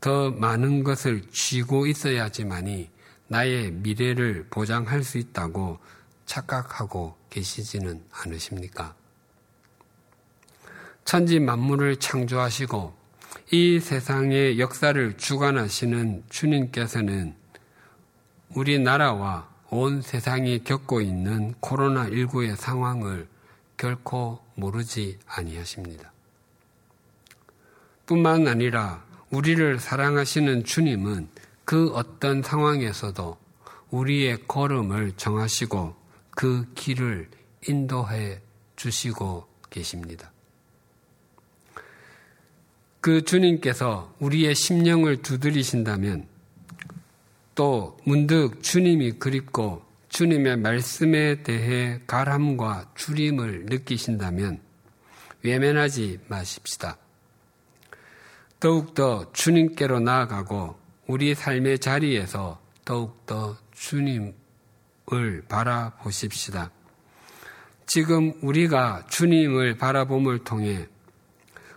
더 0.00 0.30
많은 0.30 0.84
것을 0.84 1.28
쥐고 1.32 1.88
있어야지만이 1.88 2.90
나의 3.26 3.72
미래를 3.72 4.46
보장할 4.50 5.02
수 5.02 5.18
있다고 5.18 5.80
착각하고 6.26 7.16
계시지는 7.28 8.04
않으십니까? 8.12 8.94
천지 11.04 11.40
만물을 11.40 11.96
창조하시고 11.96 13.03
이 13.50 13.80
세상의 13.80 14.58
역사를 14.58 15.16
주관하시는 15.16 16.24
주님께서는 16.28 17.34
우리나라와 18.54 19.48
온 19.70 20.02
세상이 20.02 20.64
겪고 20.64 21.00
있는 21.00 21.54
코로나19의 21.60 22.56
상황을 22.56 23.28
결코 23.76 24.40
모르지 24.54 25.18
아니하십니다. 25.26 26.12
뿐만 28.06 28.46
아니라 28.46 29.04
우리를 29.30 29.80
사랑하시는 29.80 30.64
주님은 30.64 31.28
그 31.64 31.90
어떤 31.94 32.42
상황에서도 32.42 33.36
우리의 33.90 34.46
걸음을 34.46 35.12
정하시고 35.16 35.96
그 36.30 36.66
길을 36.74 37.30
인도해 37.66 38.40
주시고 38.76 39.46
계십니다. 39.70 40.33
그 43.04 43.22
주님께서 43.22 44.14
우리의 44.18 44.54
심령을 44.54 45.20
두드리신다면 45.20 46.26
또 47.54 47.98
문득 48.04 48.62
주님이 48.62 49.18
그립고 49.18 49.84
주님의 50.08 50.56
말씀에 50.56 51.42
대해 51.42 52.00
가람과 52.06 52.92
줄임을 52.94 53.66
느끼신다면 53.66 54.58
외면하지 55.42 56.20
마십시다. 56.28 56.96
더욱더 58.58 59.30
주님께로 59.34 60.00
나아가고 60.00 60.78
우리 61.06 61.34
삶의 61.34 61.80
자리에서 61.80 62.58
더욱더 62.86 63.58
주님을 63.74 65.44
바라보십시다. 65.46 66.70
지금 67.84 68.32
우리가 68.40 69.04
주님을 69.10 69.76
바라봄을 69.76 70.44
통해 70.44 70.88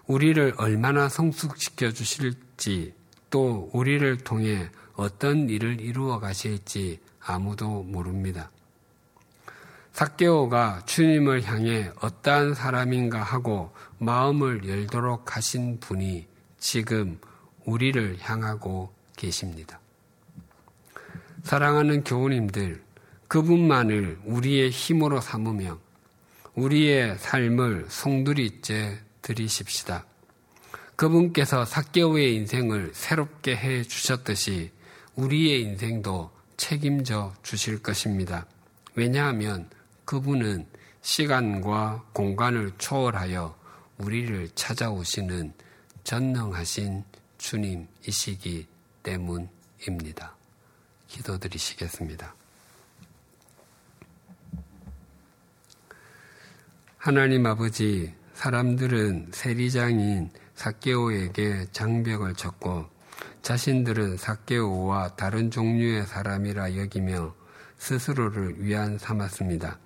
우리를 0.08 0.54
얼마나 0.58 1.10
성숙시켜 1.10 1.92
주실지 1.92 2.94
또 3.30 3.70
우리를 3.74 4.18
통해 4.20 4.70
어떤 4.96 5.50
일을 5.50 5.82
이루어 5.82 6.20
가실지 6.20 7.00
아무도 7.20 7.84
모릅니다. 7.84 8.50
사케오가 9.92 10.84
주님을 10.86 11.44
향해 11.44 11.92
어떠한 12.02 12.54
사람인가 12.54 13.22
하고 13.22 13.74
마음을 13.98 14.68
열도록 14.68 15.36
하신 15.36 15.80
분이 15.80 16.28
지금 16.58 17.20
우리를 17.66 18.18
향하고 18.20 18.94
계십니다. 19.18 19.80
사랑하는 21.44 22.04
교우님들, 22.04 22.82
그분만을 23.28 24.20
우리의 24.24 24.70
힘으로 24.70 25.20
삼으며 25.20 25.80
우리의 26.54 27.18
삶을 27.18 27.88
송두리째 27.90 29.07
드리십시다. 29.28 30.06
그분께서 30.96 31.66
사개오의 31.66 32.36
인생을 32.36 32.92
새롭게 32.94 33.56
해 33.56 33.84
주셨듯이 33.84 34.72
우리의 35.16 35.62
인생도 35.64 36.32
책임져 36.56 37.34
주실 37.44 37.84
것입니다. 37.84 38.46
왜냐하면 38.96 39.70
그분은 40.06 40.66
시간과 41.02 42.06
공간을 42.14 42.72
초월하여 42.78 43.56
우리를 43.98 44.50
찾아오시는 44.56 45.54
전능하신 46.04 47.04
주님이시기 47.38 48.68
때문입니다. 49.04 50.36
기도드리시겠습니다. 51.08 52.34
하나님 56.98 57.46
아버지, 57.46 58.14
사람들은 58.38 59.30
세리장인 59.32 60.30
사케오에게 60.54 61.66
장벽을 61.72 62.36
쳤고 62.36 62.86
자신들은 63.42 64.18
사케오와 64.18 65.16
다른 65.16 65.50
종류의 65.50 66.06
사람이라 66.06 66.78
여기며 66.78 67.34
스스로를 67.80 68.64
위안 68.64 69.00
삼았습니다. 69.00 69.80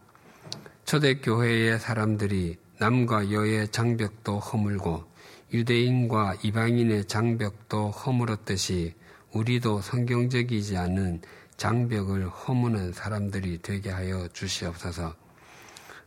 초대교회의 0.84 1.80
사람들이 1.80 2.58
남과 2.78 3.32
여의 3.32 3.70
장벽도 3.70 4.40
허물고 4.40 5.06
유대인과 5.54 6.40
이방인의 6.44 7.06
장벽도 7.06 7.92
허물었듯이 7.92 8.96
우리도 9.32 9.80
성경적이지 9.80 10.76
않은 10.76 11.22
장벽을 11.56 12.28
허무는 12.28 12.92
사람들이 12.92 13.60
되게 13.62 13.92
하여 13.92 14.28
주시옵소서. 14.34 15.21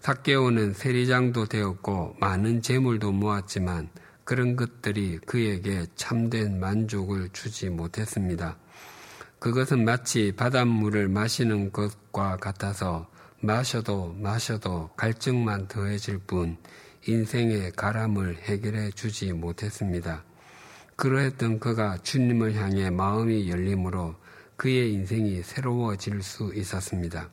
사개오는 0.04 0.74
세리장도 0.74 1.46
되었고 1.46 2.16
많은 2.20 2.60
재물도 2.60 3.12
모았지만 3.12 3.88
그런 4.24 4.54
것들이 4.54 5.18
그에게 5.24 5.86
참된 5.96 6.60
만족을 6.60 7.30
주지 7.32 7.70
못했습니다. 7.70 8.58
그것은 9.38 9.86
마치 9.86 10.30
바닷물을 10.36 11.08
마시는 11.08 11.72
것과 11.72 12.36
같아서 12.36 13.08
마셔도 13.40 14.14
마셔도 14.18 14.90
갈증만 14.94 15.68
더해질 15.68 16.18
뿐 16.18 16.58
인생의 17.06 17.72
가람을 17.72 18.36
해결해 18.42 18.90
주지 18.90 19.32
못했습니다. 19.32 20.22
그러했던 20.96 21.60
그가 21.60 21.96
주님을 22.02 22.56
향해 22.56 22.90
마음이 22.90 23.48
열림으로 23.48 24.16
그의 24.56 24.92
인생이 24.92 25.42
새로워질 25.42 26.22
수 26.22 26.52
있었습니다. 26.54 27.30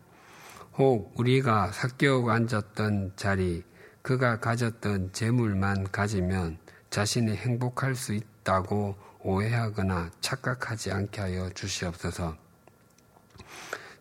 혹 0.77 1.11
우리가 1.19 1.71
삭개오가 1.71 2.33
앉았던 2.33 3.13
자리, 3.17 3.63
그가 4.01 4.39
가졌던 4.39 5.11
재물만 5.11 5.91
가지면 5.91 6.57
자신이 6.89 7.35
행복할 7.35 7.93
수 7.95 8.13
있다고 8.13 8.95
오해하거나 9.19 10.11
착각하지 10.21 10.91
않게 10.91 11.21
하여 11.21 11.49
주시옵소서. 11.49 12.37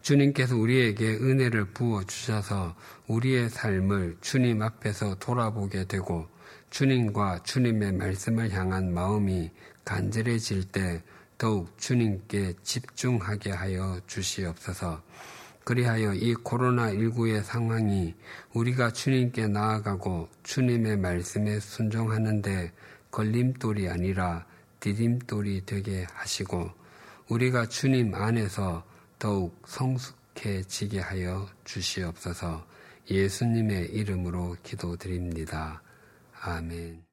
주님께서 0.02 0.56
우리에게 0.56 1.16
은혜를 1.16 1.66
부어 1.72 2.04
주셔서 2.04 2.74
우리의 3.06 3.50
삶을 3.50 4.18
주님 4.20 4.62
앞에서 4.62 5.16
돌아보게 5.16 5.84
되고 5.84 6.26
주님과 6.70 7.42
주님의 7.42 7.92
말씀을 7.92 8.52
향한 8.52 8.94
마음이 8.94 9.50
간절해질 9.84 10.70
때 10.70 11.02
더욱 11.36 11.76
주님께 11.78 12.54
집중하게 12.62 13.50
하여 13.50 14.00
주시옵소서. 14.06 15.02
그리하여 15.64 16.14
이 16.14 16.34
코로나19의 16.34 17.42
상황이 17.42 18.14
우리가 18.54 18.92
주님께 18.92 19.48
나아가고 19.48 20.28
주님의 20.42 20.96
말씀에 20.98 21.60
순종하는데 21.60 22.72
걸림돌이 23.10 23.88
아니라 23.88 24.46
디딤돌이 24.80 25.66
되게 25.66 26.06
하시고 26.12 26.70
우리가 27.28 27.66
주님 27.66 28.14
안에서 28.14 28.84
더욱 29.18 29.60
성숙해지게 29.66 31.00
하여 31.00 31.46
주시옵소서 31.64 32.66
예수님의 33.10 33.90
이름으로 33.92 34.56
기도드립니다. 34.62 35.82
아멘. 36.40 37.09